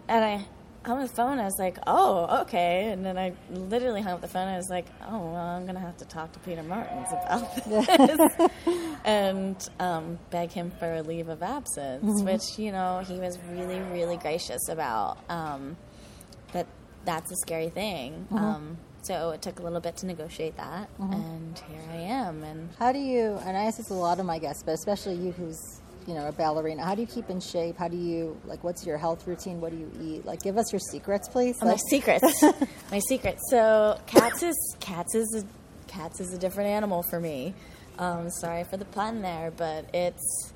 and 0.07 0.23
I 0.23 0.45
on 0.89 1.01
the 1.01 1.07
phone, 1.07 1.39
I 1.39 1.43
was 1.43 1.57
like, 1.59 1.77
oh, 1.85 2.41
okay. 2.41 2.89
And 2.91 3.05
then 3.05 3.17
I 3.17 3.33
literally 3.51 4.01
hung 4.01 4.13
up 4.13 4.21
the 4.21 4.27
phone. 4.27 4.47
I 4.47 4.57
was 4.57 4.69
like, 4.69 4.85
oh, 5.07 5.19
well, 5.19 5.35
I'm 5.35 5.65
gonna 5.65 5.79
have 5.79 5.97
to 5.97 6.05
talk 6.05 6.31
to 6.33 6.39
Peter 6.39 6.63
Martins 6.63 7.09
about 7.11 7.55
this, 7.65 8.49
and 9.05 9.69
um, 9.79 10.17
beg 10.29 10.51
him 10.51 10.71
for 10.79 10.93
a 10.93 11.01
leave 11.01 11.29
of 11.29 11.43
absence, 11.43 12.21
which 12.21 12.57
you 12.57 12.71
know 12.71 13.03
he 13.05 13.19
was 13.19 13.37
really, 13.49 13.79
really 13.79 14.17
gracious 14.17 14.69
about. 14.69 15.17
Um, 15.29 15.77
but 16.53 16.67
that's 17.05 17.31
a 17.31 17.35
scary 17.37 17.69
thing. 17.69 18.27
Um, 18.31 18.77
so 19.03 19.31
it 19.31 19.41
took 19.41 19.59
a 19.59 19.63
little 19.63 19.79
bit 19.79 19.97
to 19.97 20.05
negotiate 20.05 20.57
that, 20.57 20.89
and 20.99 21.57
here 21.69 21.81
I 21.91 21.95
am. 21.97 22.43
And 22.43 22.69
How 22.79 22.91
do 22.91 22.99
you? 22.99 23.39
And 23.45 23.57
I 23.57 23.65
ask 23.65 23.77
this 23.77 23.89
a 23.89 23.93
lot 23.93 24.19
of 24.19 24.25
my 24.25 24.39
guests, 24.39 24.63
but 24.63 24.73
especially 24.73 25.15
you, 25.15 25.31
who's 25.31 25.81
you 26.07 26.13
know 26.13 26.27
a 26.27 26.31
ballerina. 26.31 26.83
How 26.83 26.95
do 26.95 27.01
you 27.01 27.07
keep 27.07 27.29
in 27.29 27.39
shape? 27.39 27.77
How 27.77 27.87
do 27.87 27.97
you 27.97 28.39
like? 28.45 28.63
What's 28.63 28.85
your 28.85 28.97
health 28.97 29.27
routine? 29.27 29.59
What 29.59 29.71
do 29.71 29.77
you 29.77 29.91
eat? 30.01 30.25
Like, 30.25 30.41
give 30.41 30.57
us 30.57 30.71
your 30.71 30.79
secrets, 30.79 31.27
please. 31.27 31.57
Oh, 31.61 31.65
my 31.65 31.77
secrets, 31.89 32.43
my 32.91 32.99
secrets. 32.99 33.41
So 33.49 33.99
cats 34.07 34.41
is 34.41 34.75
cats 34.79 35.13
is 35.13 35.43
a, 35.43 35.91
cats 35.91 36.19
is 36.19 36.33
a 36.33 36.37
different 36.37 36.69
animal 36.69 37.03
for 37.03 37.19
me. 37.19 37.53
Um, 37.99 38.29
sorry 38.29 38.63
for 38.63 38.77
the 38.77 38.85
pun 38.85 39.21
there, 39.21 39.51
but 39.51 39.93
it's 39.93 40.53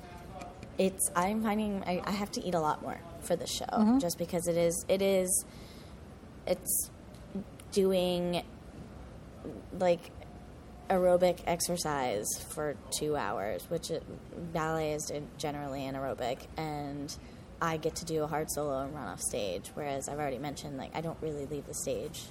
it's 0.78 1.10
I'm 1.14 1.42
finding 1.42 1.82
I, 1.86 2.00
I 2.04 2.12
have 2.12 2.30
to 2.32 2.42
eat 2.42 2.54
a 2.54 2.60
lot 2.60 2.82
more 2.82 2.98
for 3.20 3.36
the 3.36 3.46
show 3.46 3.98
just 4.00 4.18
because 4.18 4.48
it 4.48 4.56
is 4.56 4.84
it 4.88 5.02
is 5.02 5.44
it's 6.46 6.90
doing 7.72 8.42
like 9.78 10.10
aerobic 10.92 11.40
exercise 11.46 12.26
for 12.50 12.76
two 12.90 13.16
hours, 13.16 13.64
which 13.70 13.90
it, 13.90 14.02
ballet 14.52 14.92
is 14.92 15.10
generally 15.38 15.86
an 15.86 15.94
aerobic, 15.94 16.38
and 16.56 17.16
I 17.60 17.78
get 17.78 17.96
to 17.96 18.04
do 18.04 18.22
a 18.22 18.26
hard 18.26 18.50
solo 18.50 18.80
and 18.80 18.94
run 18.94 19.08
off 19.08 19.20
stage. 19.20 19.70
Whereas 19.74 20.08
I've 20.08 20.18
already 20.18 20.38
mentioned, 20.38 20.76
like 20.76 20.94
I 20.94 21.00
don't 21.00 21.18
really 21.22 21.46
leave 21.46 21.66
the 21.66 21.74
stage 21.74 22.24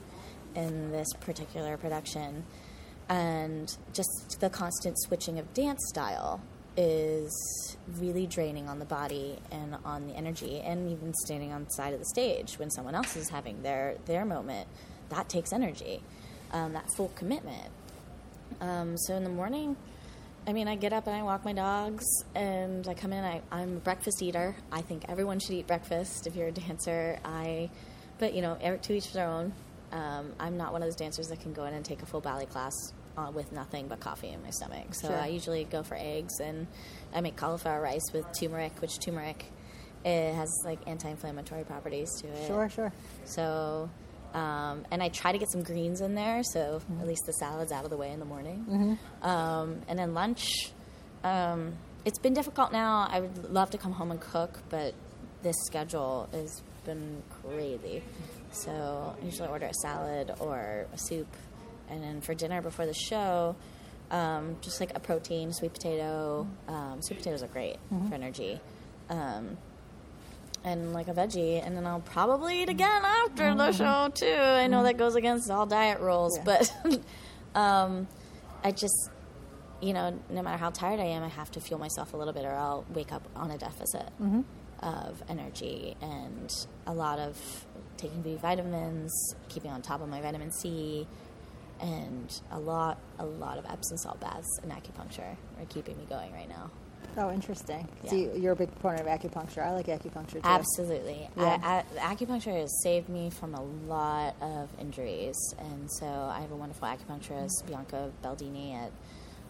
in 0.55 0.91
this 0.91 1.11
particular 1.19 1.75
production, 1.77 2.45
and 3.09 3.75
just 3.93 4.37
the 4.39 4.49
constant 4.49 4.99
switching 4.99 5.39
of 5.39 5.53
dance 5.53 5.83
style 5.89 6.41
is 6.77 7.77
really 7.99 8.25
draining 8.25 8.69
on 8.69 8.79
the 8.79 8.85
body 8.85 9.37
and 9.51 9.75
on 9.83 10.07
the 10.07 10.13
energy 10.13 10.61
and 10.61 10.89
even 10.89 11.13
standing 11.13 11.51
on 11.51 11.65
the 11.65 11.69
side 11.71 11.93
of 11.93 11.99
the 11.99 12.05
stage 12.05 12.57
when 12.57 12.69
someone 12.69 12.95
else 12.95 13.17
is 13.17 13.27
having 13.27 13.61
their 13.61 13.95
their 14.05 14.23
moment 14.23 14.69
that 15.09 15.27
takes 15.27 15.51
energy 15.51 16.01
um, 16.53 16.71
that 16.71 16.89
full 16.95 17.09
commitment 17.09 17.67
um, 18.59 18.97
so 18.97 19.15
in 19.15 19.23
the 19.23 19.29
morning 19.29 19.75
i 20.47 20.53
mean 20.53 20.67
i 20.67 20.75
get 20.75 20.91
up 20.91 21.05
and 21.07 21.15
i 21.15 21.21
walk 21.21 21.45
my 21.45 21.53
dogs 21.53 22.03
and 22.35 22.87
i 22.87 22.93
come 22.93 23.13
in 23.13 23.23
I, 23.23 23.41
i'm 23.51 23.77
a 23.77 23.79
breakfast 23.79 24.21
eater. 24.21 24.55
I 24.71 24.81
think 24.81 25.05
everyone 25.07 25.39
should 25.39 25.51
eat 25.55 25.67
breakfast 25.67 26.25
if 26.27 26.35
you're 26.35 26.47
a 26.47 26.51
dancer. 26.51 27.19
I 27.23 27.69
but 28.19 28.33
you 28.33 28.41
know 28.41 28.57
every- 28.61 28.79
to 28.79 28.93
each 28.93 29.13
their 29.13 29.27
own. 29.27 29.53
Um, 29.91 30.33
i'm 30.39 30.57
not 30.57 30.71
one 30.71 30.81
of 30.81 30.87
those 30.87 30.95
dancers 30.95 31.27
that 31.27 31.41
can 31.41 31.53
go 31.53 31.65
in 31.65 31.73
and 31.73 31.83
take 31.85 32.01
a 32.01 32.05
full 32.05 32.21
ballet 32.21 32.45
class 32.45 32.73
uh, 33.17 33.29
with 33.33 33.51
nothing 33.51 33.87
but 33.87 33.99
coffee 33.99 34.29
in 34.29 34.41
my 34.41 34.49
stomach. 34.51 34.93
So 34.95 35.09
Sure. 35.09 35.17
i 35.17 35.27
usually 35.27 35.63
go 35.65 35.83
for 35.83 35.95
eggs 35.99 36.39
and 36.39 36.65
i 37.13 37.21
make 37.21 37.35
cauliflower 37.35 37.81
rice 37.81 38.11
with 38.13 38.25
turmeric 38.39 38.71
which 38.81 38.99
turmeric 38.99 39.45
it 40.03 40.33
has 40.33 40.49
like 40.65 40.79
anti-inflammatory 40.87 41.63
properties 41.65 42.09
to 42.21 42.27
it. 42.27 42.47
Sure, 42.47 42.67
sure. 42.69 42.91
so 43.25 43.89
Um, 44.33 44.85
and 44.91 45.03
I 45.03 45.09
try 45.09 45.31
to 45.31 45.37
get 45.37 45.49
some 45.51 45.61
greens 45.63 45.99
in 46.01 46.15
there, 46.15 46.41
so 46.43 46.81
at 47.01 47.07
least 47.07 47.23
the 47.25 47.33
salad's 47.33 47.71
out 47.71 47.83
of 47.83 47.89
the 47.89 47.97
way 47.97 48.11
in 48.11 48.19
the 48.19 48.25
morning. 48.25 48.97
Um, 49.21 49.81
and 49.87 49.99
then 49.99 50.13
lunch, 50.13 50.71
um, 51.23 51.73
it's 52.05 52.17
been 52.19 52.33
difficult 52.33 52.71
now. 52.71 53.07
I 53.11 53.19
would 53.19 53.51
love 53.51 53.71
to 53.71 53.77
come 53.77 53.91
home 53.91 54.11
and 54.11 54.19
cook, 54.21 54.59
but 54.69 54.93
this 55.43 55.55
schedule 55.65 56.29
has 56.31 56.61
been 56.85 57.21
crazy. 57.43 58.03
So 58.51 59.15
I 59.21 59.25
usually 59.25 59.49
order 59.49 59.65
a 59.67 59.73
salad 59.81 60.31
or 60.39 60.87
a 60.93 60.97
soup, 60.97 61.27
and 61.89 62.01
then 62.01 62.21
for 62.21 62.33
dinner 62.33 62.61
before 62.61 62.85
the 62.85 62.93
show, 62.93 63.55
um, 64.11 64.57
just 64.61 64.79
like 64.79 64.95
a 64.95 64.99
protein, 64.99 65.51
sweet 65.53 65.73
potato. 65.73 66.47
Um, 66.67 67.01
sweet 67.01 67.17
potatoes 67.19 67.43
are 67.43 67.47
great 67.47 67.77
for 68.09 68.15
energy. 68.15 68.59
And 70.63 70.93
like 70.93 71.07
a 71.07 71.13
veggie, 71.13 71.65
and 71.65 71.75
then 71.75 71.87
I'll 71.87 72.01
probably 72.01 72.61
eat 72.61 72.69
again 72.69 73.03
after 73.03 73.55
the 73.55 73.71
mm. 73.71 73.77
show 73.77 74.11
too. 74.13 74.27
I 74.27 74.67
know 74.67 74.83
that 74.83 74.95
mm. 74.95 74.99
goes 74.99 75.15
against 75.15 75.49
all 75.49 75.65
diet 75.65 75.99
rules, 75.99 76.37
Yeah. 76.37 76.43
but 76.43 77.01
um, 77.59 78.07
I 78.63 78.71
just, 78.71 79.09
you 79.81 79.93
know, 79.93 80.19
no 80.29 80.43
matter 80.43 80.57
how 80.57 80.69
tired 80.69 80.99
I 80.99 81.05
am, 81.05 81.23
I 81.23 81.29
have 81.29 81.49
to 81.51 81.59
fuel 81.59 81.79
myself 81.79 82.13
a 82.13 82.17
little 82.17 82.33
bit, 82.33 82.45
or 82.45 82.51
I'll 82.51 82.85
wake 82.93 83.11
up 83.11 83.27
on 83.35 83.49
a 83.49 83.57
deficit 83.57 84.05
mm-hmm. 84.21 84.41
of 84.83 85.23
energy 85.27 85.97
and 85.99 86.53
a 86.85 86.93
lot 86.93 87.17
of 87.17 87.65
taking 87.97 88.21
B 88.21 88.35
vitamins, 88.35 89.35
keeping 89.49 89.71
on 89.71 89.81
top 89.81 90.01
of 90.01 90.09
my 90.09 90.21
vitamin 90.21 90.51
C, 90.51 91.07
and 91.79 92.41
a 92.51 92.59
lot, 92.59 92.99
a 93.17 93.25
lot 93.25 93.57
of 93.57 93.65
Epsom 93.65 93.97
salt 93.97 94.19
baths 94.19 94.59
and 94.61 94.71
acupuncture 94.71 95.35
are 95.59 95.65
keeping 95.69 95.97
me 95.97 96.05
going 96.07 96.31
right 96.33 96.49
now. 96.49 96.69
Oh, 97.17 97.31
interesting. 97.31 97.87
Yeah. 98.03 98.13
you, 98.13 98.31
you're 98.37 98.53
a 98.53 98.55
big 98.55 98.71
proponent 98.79 99.07
of 99.07 99.07
acupuncture. 99.07 99.65
I 99.65 99.71
like 99.73 99.87
acupuncture 99.87 100.33
too. 100.33 100.41
Absolutely. 100.43 101.29
Yeah. 101.37 101.59
I, 101.61 101.83
I, 101.99 102.15
acupuncture 102.15 102.59
has 102.59 102.71
saved 102.83 103.09
me 103.09 103.29
from 103.29 103.53
a 103.55 103.61
lot 103.61 104.35
of 104.41 104.69
injuries. 104.79 105.35
And 105.59 105.91
so 105.91 106.05
I 106.05 106.39
have 106.41 106.51
a 106.51 106.55
wonderful 106.55 106.87
acupuncturist, 106.87 107.67
Bianca 107.67 108.11
Baldini 108.23 108.75
at 108.75 108.91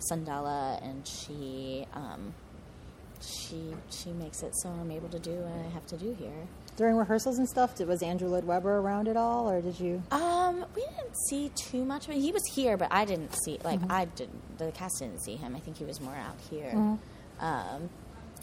Sundala, 0.10 0.82
and 0.84 1.08
she 1.08 1.86
um, 1.94 2.34
she 3.22 3.74
she 3.90 4.10
makes 4.12 4.42
it 4.42 4.56
so 4.56 4.70
I'm 4.70 4.92
able 4.92 5.10
to 5.10 5.20
do 5.20 5.32
what 5.32 5.66
I 5.66 5.70
have 5.70 5.86
to 5.88 5.98
do 5.98 6.16
here. 6.18 6.48
During 6.78 6.96
rehearsals 6.96 7.38
and 7.38 7.48
stuff, 7.48 7.76
did, 7.76 7.88
was 7.88 8.02
Andrew 8.02 8.30
Lloyd 8.30 8.46
Webber 8.46 8.78
around 8.78 9.08
at 9.08 9.18
all, 9.18 9.50
or 9.50 9.62
did 9.62 9.80
you? 9.80 10.02
Um, 10.12 10.66
we 10.76 10.82
didn't 10.82 11.16
see 11.28 11.52
too 11.56 11.86
much 11.86 12.08
of 12.08 12.16
it. 12.16 12.22
He 12.22 12.32
was 12.32 12.42
here, 12.54 12.78
but 12.78 12.88
I 12.92 13.06
didn't 13.06 13.36
see 13.44 13.60
like 13.64 13.80
I 13.90 14.06
didn't. 14.06 14.58
The 14.58 14.72
cast 14.72 15.00
didn't 15.00 15.20
see 15.24 15.36
him. 15.36 15.56
I 15.56 15.60
think 15.60 15.78
he 15.78 15.86
was 15.86 16.02
more 16.02 16.16
out 16.16 16.38
here. 16.50 16.98
Um, 17.42 17.90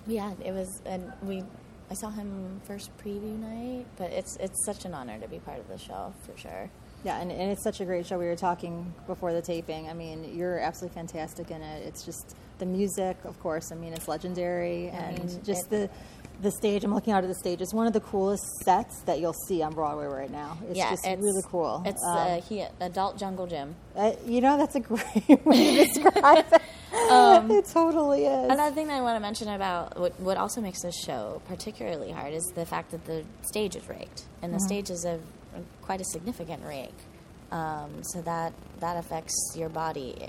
yeah, 0.07 0.33
it 0.45 0.53
was, 0.53 0.83
and 0.85 1.13
we. 1.23 1.43
I 1.91 1.95
saw 1.95 2.11
him 2.11 2.61
first 2.65 2.91
preview 2.99 3.39
night, 3.39 3.87
but 3.97 4.11
it's 4.11 4.37
it's 4.37 4.63
such 4.67 4.85
an 4.85 4.93
honor 4.93 5.19
to 5.19 5.29
be 5.29 5.39
part 5.39 5.59
of 5.59 5.69
the 5.69 5.79
show 5.79 6.13
for 6.27 6.37
sure. 6.37 6.69
Yeah, 7.05 7.21
and, 7.21 7.31
and 7.31 7.51
it's 7.53 7.63
such 7.63 7.81
a 7.81 7.85
great 7.85 8.05
show. 8.07 8.19
We 8.19 8.27
were 8.27 8.37
talking 8.37 8.93
before 9.07 9.33
the 9.33 9.41
taping. 9.41 9.89
I 9.89 9.95
mean, 9.95 10.35
you're 10.37 10.59
absolutely 10.59 10.97
fantastic 10.97 11.51
in 11.51 11.63
it. 11.63 11.87
It's 11.87 12.05
just 12.05 12.35
the 12.59 12.67
music, 12.67 13.17
of 13.25 13.39
course. 13.41 13.71
I 13.71 13.77
mean, 13.77 13.93
it's 13.93 14.09
legendary, 14.09 14.89
and 14.89 15.19
mean, 15.19 15.45
just 15.45 15.67
it- 15.67 15.71
the 15.71 15.91
the 16.43 16.51
stage. 16.53 16.85
I'm 16.85 16.95
looking 16.95 17.13
out 17.15 17.25
at 17.25 17.29
the 17.29 17.35
stage. 17.35 17.61
It's 17.63 17.73
one 17.75 17.87
of 17.87 17.93
the 17.93 18.01
coolest 18.01 18.45
sets 18.65 19.01
that 19.07 19.21
you'll 19.21 19.33
see 19.47 19.63
on 19.63 19.73
Broadway 19.75 20.07
right 20.07 20.31
now. 20.31 20.59
It's 20.69 20.77
yeah, 20.79 20.91
just 20.91 21.07
it's 21.07 21.23
really 21.23 21.43
cool. 21.47 21.83
It's 21.87 22.05
Um, 22.05 22.17
uh, 22.17 22.41
he 22.43 22.65
adult 22.81 23.17
jungle 23.19 23.47
gym. 23.47 23.75
uh, 23.97 24.13
you 24.27 24.41
know, 24.41 24.57
that's 24.59 24.75
a 24.75 24.81
great 24.91 25.47
way 25.47 25.77
to 25.79 25.85
describe 25.87 26.45
it. 26.53 26.63
it 27.51 27.64
totally 27.66 28.25
is. 28.27 28.51
Another 28.51 28.75
thing 28.75 28.88
that 28.88 28.97
I 28.97 29.01
want 29.01 29.16
to 29.16 29.21
mention 29.21 29.49
about 29.49 29.99
what, 29.99 30.18
what 30.21 30.37
also 30.37 30.61
makes 30.61 30.83
this 30.83 30.94
show 30.97 31.40
particularly 31.47 32.11
hard 32.12 32.35
is 32.35 32.44
the 32.55 32.66
fact 32.66 32.90
that 32.90 33.05
the 33.07 33.25
stage 33.42 33.77
is 33.77 33.88
raked, 33.88 34.25
and 34.42 34.53
the 34.55 34.61
stage 34.61 34.90
is 34.90 35.05
a 35.05 35.18
quite 35.83 36.01
a 36.01 36.05
significant 36.05 36.62
rake. 36.64 36.94
Um, 37.51 38.03
so 38.03 38.21
that 38.23 38.53
that 38.81 38.97
affects 38.97 39.55
your 39.57 39.68
body 39.71 40.29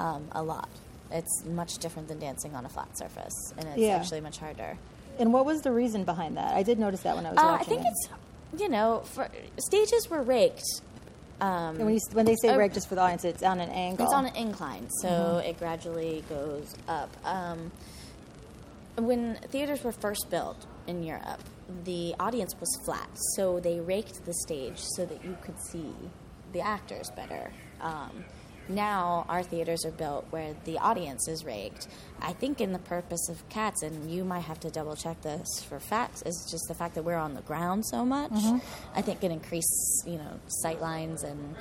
um, 0.00 0.28
a 0.32 0.42
lot. 0.42 0.68
It's 1.10 1.44
much 1.44 1.78
different 1.78 2.08
than 2.08 2.18
dancing 2.18 2.54
on 2.54 2.64
a 2.64 2.68
flat 2.68 2.96
surface, 2.96 3.52
and 3.58 3.68
it's 3.68 3.78
Yeah. 3.78 3.96
actually 3.96 4.20
much 4.22 4.38
harder. 4.38 4.78
And 5.18 5.32
what 5.32 5.44
was 5.44 5.60
the 5.62 5.70
reason 5.72 6.04
behind 6.04 6.36
that? 6.38 6.54
I 6.54 6.62
did 6.62 6.78
notice 6.78 7.02
that 7.02 7.14
when 7.14 7.26
I 7.26 7.30
was 7.30 7.36
watching. 7.36 7.50
Uh, 7.50 7.60
I 7.60 7.64
think 7.64 7.80
it. 7.82 7.88
it's 7.88 8.60
you 8.62 8.68
know 8.68 9.02
for 9.04 9.28
stages 9.58 10.08
were 10.08 10.22
raked. 10.22 10.64
Um, 11.40 11.76
And 11.76 11.84
when, 11.84 11.94
you, 11.94 12.00
when 12.12 12.26
they 12.26 12.36
say 12.40 12.48
uh, 12.50 12.56
reg, 12.58 12.72
just 12.72 12.88
for 12.88 12.94
the 12.94 13.00
audience, 13.00 13.24
it's 13.24 13.42
on 13.42 13.60
an 13.60 13.70
angle. 13.70 14.04
It's 14.06 14.14
on 14.14 14.26
an 14.26 14.36
incline, 14.36 14.88
so 15.02 15.42
it 15.44 15.58
gradually 15.58 16.22
goes 16.28 16.74
up. 16.88 17.10
Um, 17.24 17.72
when 18.96 19.36
theaters 19.50 19.82
were 19.82 19.92
first 19.92 20.30
built 20.30 20.64
in 20.86 21.02
Europe, 21.02 21.40
the 21.84 22.14
audience 22.20 22.54
was 22.60 22.68
flat, 22.84 23.08
so 23.36 23.58
they 23.58 23.80
raked 23.80 24.24
the 24.24 24.34
stage 24.34 24.78
so 24.78 25.04
that 25.04 25.24
you 25.24 25.36
could 25.42 25.60
see 25.60 25.92
the 26.52 26.60
actors 26.60 27.10
better. 27.16 27.50
Um, 27.80 28.24
now 28.68 29.26
our 29.28 29.42
theaters 29.42 29.84
are 29.84 29.90
built 29.90 30.26
where 30.30 30.54
the 30.64 30.78
audience 30.78 31.28
is 31.28 31.44
raked. 31.44 31.88
I 32.20 32.32
think 32.32 32.60
in 32.60 32.72
the 32.72 32.78
purpose 32.78 33.28
of 33.28 33.46
cats, 33.48 33.82
and 33.82 34.10
you 34.10 34.24
might 34.24 34.40
have 34.40 34.60
to 34.60 34.70
double 34.70 34.96
check 34.96 35.20
this 35.22 35.62
for 35.68 35.78
facts, 35.78 36.22
is 36.22 36.48
just 36.50 36.64
the 36.68 36.74
fact 36.74 36.94
that 36.94 37.04
we're 37.04 37.16
on 37.16 37.34
the 37.34 37.42
ground 37.42 37.84
so 37.86 38.04
much. 38.04 38.32
Mm-hmm. 38.32 38.58
I 38.98 39.02
think 39.02 39.22
it 39.22 39.30
increase 39.30 40.02
you 40.06 40.16
know 40.16 40.40
sight 40.46 40.80
lines 40.80 41.22
and 41.24 41.54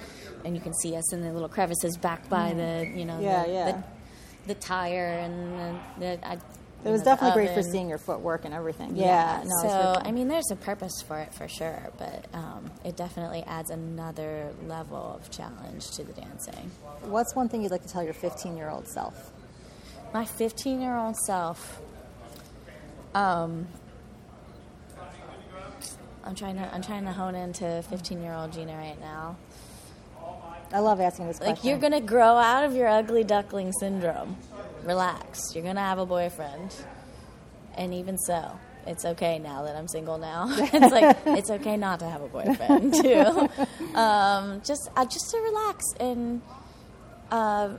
and 0.45 0.55
you 0.55 0.61
can 0.61 0.73
see 0.73 0.95
us 0.95 1.11
in 1.13 1.21
the 1.21 1.33
little 1.33 1.49
crevices 1.49 1.97
back 1.97 2.29
by 2.29 2.51
mm-hmm. 2.51 2.93
the 2.93 2.99
you 2.99 3.05
know 3.05 3.19
Yeah, 3.19 3.45
the, 3.45 3.51
yeah. 3.51 3.71
the, 4.45 4.53
the 4.53 4.59
tire 4.59 5.19
and 5.19 5.59
the, 5.59 5.79
the 5.99 6.27
I, 6.27 6.37
it 6.85 6.89
was 6.89 7.01
definitely 7.01 7.45
great 7.45 7.55
for 7.55 7.63
seeing 7.63 7.87
your 7.89 7.97
footwork 7.97 8.45
and 8.45 8.53
everything. 8.53 8.95
Yeah. 8.95 9.41
no, 9.43 9.49
so 9.49 9.55
it's 9.55 9.73
really 9.73 9.95
cool. 9.95 10.01
I 10.05 10.11
mean, 10.11 10.27
there's 10.27 10.51
a 10.51 10.55
purpose 10.55 11.01
for 11.01 11.19
it 11.19 11.33
for 11.33 11.47
sure, 11.47 11.89
but 11.97 12.25
um, 12.33 12.71
it 12.83 12.97
definitely 12.97 13.43
adds 13.47 13.69
another 13.69 14.51
level 14.67 15.19
of 15.19 15.29
challenge 15.31 15.91
to 15.91 16.03
the 16.03 16.13
dancing. 16.13 16.71
what's 17.03 17.35
one 17.35 17.49
thing 17.49 17.61
you'd 17.63 17.71
like 17.71 17.83
to 17.83 17.89
tell 17.89 18.03
your 18.03 18.13
15 18.13 18.57
year 18.57 18.69
old 18.69 18.87
self? 18.87 19.31
My 20.13 20.25
15 20.25 20.81
year 20.81 20.95
old 20.95 21.15
self. 21.25 21.81
Um, 23.15 23.67
I'm 26.23 26.35
trying 26.35 26.55
to 26.55 26.73
I'm 26.73 26.81
trying 26.81 27.05
to 27.05 27.11
hone 27.11 27.35
into 27.35 27.83
15 27.89 28.21
year 28.21 28.33
old 28.33 28.53
Gina 28.53 28.75
right 28.75 28.99
now. 28.99 29.35
I 30.71 30.79
love 30.79 30.99
asking 30.99 31.27
this 31.27 31.37
question. 31.37 31.55
Like 31.55 31.63
you're 31.63 31.77
gonna 31.77 32.01
grow 32.01 32.35
out 32.37 32.63
of 32.63 32.75
your 32.75 32.87
ugly 32.87 33.23
duckling 33.23 33.71
syndrome. 33.73 34.37
Relax. 34.85 35.39
You're 35.53 35.63
gonna 35.63 35.81
have 35.81 35.99
a 35.99 36.05
boyfriend, 36.05 36.75
and 37.75 37.93
even 37.93 38.17
so, 38.17 38.51
it's 38.85 39.05
okay 39.05 39.39
now 39.39 39.63
that 39.63 39.75
I'm 39.75 39.87
single 39.87 40.17
now. 40.17 40.47
it's 40.49 40.91
like 40.91 41.17
it's 41.25 41.49
okay 41.49 41.77
not 41.77 41.99
to 41.99 42.09
have 42.09 42.21
a 42.21 42.27
boyfriend 42.27 42.93
too. 43.01 43.49
um, 43.95 44.61
just 44.65 44.89
uh, 44.95 45.05
just 45.05 45.29
to 45.31 45.37
relax 45.37 45.83
and 45.99 46.41
uh, 47.31 47.69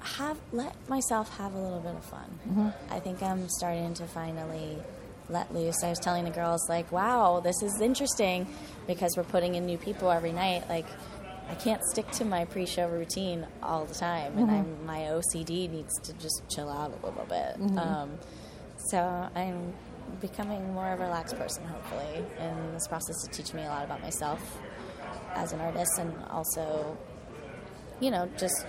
have 0.00 0.38
let 0.52 0.74
myself 0.88 1.36
have 1.38 1.54
a 1.54 1.58
little 1.58 1.80
bit 1.80 1.94
of 1.94 2.04
fun. 2.04 2.72
I 2.90 3.00
think 3.00 3.22
I'm 3.22 3.48
starting 3.48 3.94
to 3.94 4.06
finally 4.06 4.78
let 5.30 5.52
loose. 5.52 5.82
I 5.82 5.90
was 5.90 5.98
telling 5.98 6.24
the 6.24 6.30
girls 6.30 6.68
like, 6.68 6.90
"Wow, 6.92 7.40
this 7.40 7.62
is 7.62 7.80
interesting 7.80 8.46
because 8.86 9.16
we're 9.16 9.24
putting 9.24 9.54
in 9.54 9.66
new 9.66 9.78
people 9.78 10.10
every 10.10 10.32
night. 10.32 10.68
Like, 10.68 10.86
I 11.48 11.54
can't 11.54 11.82
stick 11.84 12.10
to 12.12 12.24
my 12.24 12.44
pre-show 12.44 12.88
routine 12.88 13.46
all 13.62 13.84
the 13.86 13.94
time, 13.94 14.36
and 14.36 14.48
mm-hmm. 14.48 14.54
I'm, 14.54 14.86
my 14.86 14.98
OCD 15.10 15.70
needs 15.70 15.98
to 16.02 16.12
just 16.14 16.42
chill 16.50 16.68
out 16.68 16.90
a 16.90 17.06
little 17.06 17.24
bit. 17.24 17.58
Mm-hmm. 17.58 17.78
Um, 17.78 18.18
so 18.90 19.28
I'm 19.34 19.72
becoming 20.20 20.74
more 20.74 20.92
of 20.92 21.00
a 21.00 21.04
relaxed 21.04 21.36
person, 21.38 21.64
hopefully, 21.64 22.24
and 22.38 22.74
this 22.74 22.86
process 22.86 23.16
is 23.16 23.28
teaching 23.32 23.56
me 23.56 23.64
a 23.64 23.68
lot 23.68 23.84
about 23.84 24.02
myself 24.02 24.58
as 25.34 25.52
an 25.52 25.60
artist, 25.60 25.92
and 25.98 26.12
also, 26.30 26.96
you 28.00 28.10
know, 28.10 28.28
just 28.36 28.66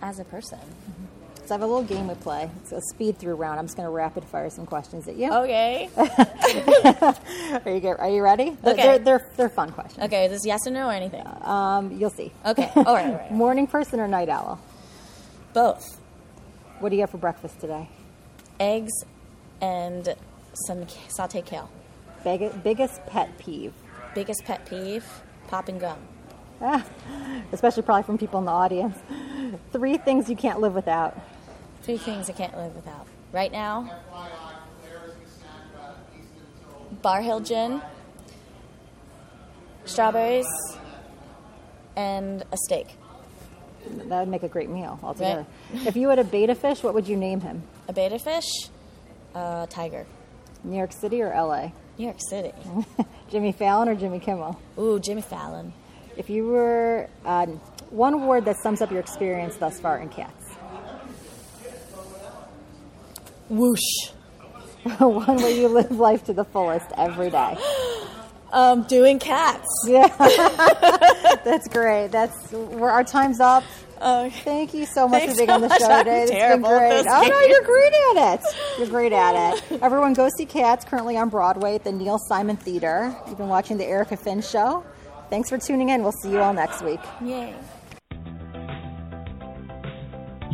as 0.00 0.20
a 0.20 0.24
person. 0.24 0.58
Mm-hmm. 0.58 1.17
So 1.48 1.54
I 1.54 1.58
have 1.58 1.62
a 1.62 1.66
little 1.66 1.82
game 1.82 2.08
we 2.08 2.14
play. 2.14 2.50
It's 2.60 2.72
a 2.72 2.80
speed 2.92 3.18
through 3.18 3.36
round. 3.36 3.58
I'm 3.58 3.64
just 3.64 3.74
going 3.74 3.86
to 3.86 3.90
rapid 3.90 4.22
fire 4.26 4.50
some 4.50 4.66
questions 4.66 5.08
at 5.08 5.16
you. 5.16 5.32
Okay. 5.32 5.88
Are 5.96 7.72
you 7.72 7.80
get, 7.80 7.98
Are 7.98 8.10
you 8.10 8.20
ready? 8.22 8.50
They're- 8.62 8.72
Okay. 8.74 8.82
They're, 8.82 8.98
they're, 8.98 9.30
they're 9.38 9.48
fun 9.48 9.72
questions. 9.72 10.04
Okay, 10.04 10.26
is 10.26 10.32
this 10.32 10.44
yes 10.44 10.66
or 10.66 10.72
no 10.72 10.88
or 10.88 10.92
anything? 10.92 11.26
Um, 11.40 11.96
you'll 11.98 12.10
see. 12.10 12.32
Okay. 12.44 12.70
All 12.76 12.84
right, 12.94 13.06
all 13.06 13.12
right. 13.14 13.32
Morning 13.32 13.66
person 13.66 13.98
or 13.98 14.06
night 14.06 14.28
owl? 14.28 14.60
Both 15.54 15.98
What 16.80 16.90
do 16.90 16.96
you 16.96 17.00
have 17.00 17.10
for 17.10 17.16
breakfast 17.18 17.58
today? 17.60 17.88
eggs 18.60 18.92
and 19.62 20.14
some 20.66 20.84
sauteed 21.18 21.46
kale. 21.46 21.70
Big, 22.24 22.62
biggest 22.62 23.04
pet 23.06 23.38
peeve? 23.38 23.72
Biggest 24.14 24.44
pet 24.44 24.66
peeve: 24.68 25.06
popping 25.46 25.78
gum. 25.78 25.96
Ah, 26.60 26.84
especially 27.52 27.84
probably 27.84 28.02
from 28.02 28.18
people 28.18 28.38
in 28.40 28.44
the 28.44 28.50
audience. 28.52 28.98
Three 29.72 29.96
things 29.96 30.28
you 30.28 30.36
can't 30.36 30.60
live 30.60 30.74
without. 30.74 31.16
Three 31.88 31.96
things 31.96 32.28
I 32.28 32.34
can't 32.34 32.54
live 32.54 32.76
without. 32.76 33.06
Right 33.32 33.50
now, 33.50 33.90
Barr 37.00 37.22
Hill 37.22 37.40
gin, 37.40 37.80
strawberries, 39.86 40.46
and 41.96 42.42
a 42.52 42.58
steak. 42.66 42.88
That 43.86 44.20
would 44.20 44.28
make 44.28 44.42
a 44.42 44.48
great 44.48 44.68
meal 44.68 45.00
altogether. 45.02 45.46
if 45.72 45.96
you 45.96 46.10
had 46.10 46.18
a 46.18 46.24
betta 46.24 46.54
fish, 46.54 46.82
what 46.82 46.92
would 46.92 47.08
you 47.08 47.16
name 47.16 47.40
him? 47.40 47.62
A 47.88 47.94
betta 47.94 48.18
fish, 48.18 48.68
a 49.34 49.66
tiger. 49.70 50.04
New 50.64 50.76
York 50.76 50.92
City 50.92 51.22
or 51.22 51.30
LA? 51.30 51.70
New 51.96 52.04
York 52.04 52.18
City. 52.28 52.52
Jimmy 53.30 53.52
Fallon 53.52 53.88
or 53.88 53.94
Jimmy 53.94 54.20
Kimmel? 54.20 54.60
Ooh, 54.78 55.00
Jimmy 55.00 55.22
Fallon. 55.22 55.72
If 56.18 56.28
you 56.28 56.48
were 56.48 57.08
um, 57.24 57.58
one 57.88 58.26
word 58.26 58.44
that 58.44 58.58
sums 58.62 58.82
up 58.82 58.90
your 58.90 59.00
experience 59.00 59.56
thus 59.56 59.80
far 59.80 60.00
in 60.00 60.10
Cats, 60.10 60.47
Whoosh. 63.48 64.10
one 64.98 65.36
where 65.36 65.50
you 65.50 65.68
live 65.68 65.90
life 65.92 66.24
to 66.24 66.32
the 66.32 66.44
fullest 66.44 66.86
every 66.96 67.30
day. 67.30 67.56
Um, 68.52 68.84
doing 68.84 69.18
cats. 69.18 69.66
Yeah, 69.86 70.08
that's 71.44 71.68
great. 71.68 72.08
That's 72.08 72.52
where 72.52 72.90
our 72.90 73.04
time's 73.04 73.40
up. 73.40 73.64
Uh, 74.00 74.30
Thank 74.30 74.74
you 74.74 74.86
so 74.86 75.08
much 75.08 75.22
for 75.28 75.34
being 75.34 75.48
so 75.48 75.54
on 75.54 75.60
the 75.60 75.68
much. 75.68 75.80
show 75.80 75.86
I'm 75.90 76.04
today. 76.04 76.22
It's 76.22 76.30
been 76.30 76.40
terrible 76.40 76.68
great. 76.68 77.04
Oh 77.08 77.26
no, 77.28 77.40
you're 77.40 77.62
great 77.64 77.92
at 78.16 78.34
it. 78.34 78.44
You're 78.78 78.86
great 78.88 79.12
at 79.12 79.54
it. 79.54 79.82
Everyone, 79.82 80.14
go 80.14 80.28
see 80.36 80.46
Cats 80.46 80.84
currently 80.84 81.16
on 81.16 81.28
Broadway 81.30 81.74
at 81.74 81.84
the 81.84 81.92
Neil 81.92 82.18
Simon 82.28 82.56
Theater. 82.56 83.14
You've 83.26 83.38
been 83.38 83.48
watching 83.48 83.76
the 83.76 83.84
Erica 83.84 84.16
Finn 84.16 84.40
Show. 84.40 84.84
Thanks 85.30 85.48
for 85.50 85.58
tuning 85.58 85.88
in. 85.88 86.02
We'll 86.02 86.12
see 86.22 86.30
you 86.30 86.38
all 86.40 86.54
next 86.54 86.80
week. 86.82 87.00
yay. 87.22 87.54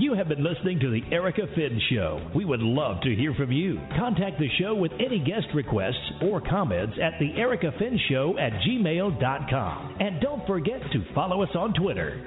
You 0.05 0.13
have 0.13 0.29
been 0.29 0.45
listening 0.45 0.79
to 0.81 0.91
The 0.91 1.01
Erica 1.11 1.47
Finn 1.55 1.81
Show. 1.91 2.31
We 2.37 2.45
would 2.45 2.61
love 2.61 3.01
to 3.05 3.15
hear 3.15 3.33
from 3.33 3.51
you. 3.51 3.81
Contact 3.97 4.39
the 4.39 4.51
show 4.61 4.75
with 4.75 4.93
any 5.01 5.19
guest 5.19 5.47
requests 5.55 6.13
or 6.21 6.43
comments 6.43 6.99
at 7.03 7.19
The 7.19 7.33
Erica 7.41 7.73
Finn 7.79 7.99
Show 8.11 8.37
at 8.39 8.53
gmail.com. 8.69 9.97
And 10.01 10.21
don't 10.21 10.47
forget 10.47 10.83
to 10.93 11.15
follow 11.15 11.43
us 11.43 11.49
on 11.57 11.73
Twitter. 11.73 12.23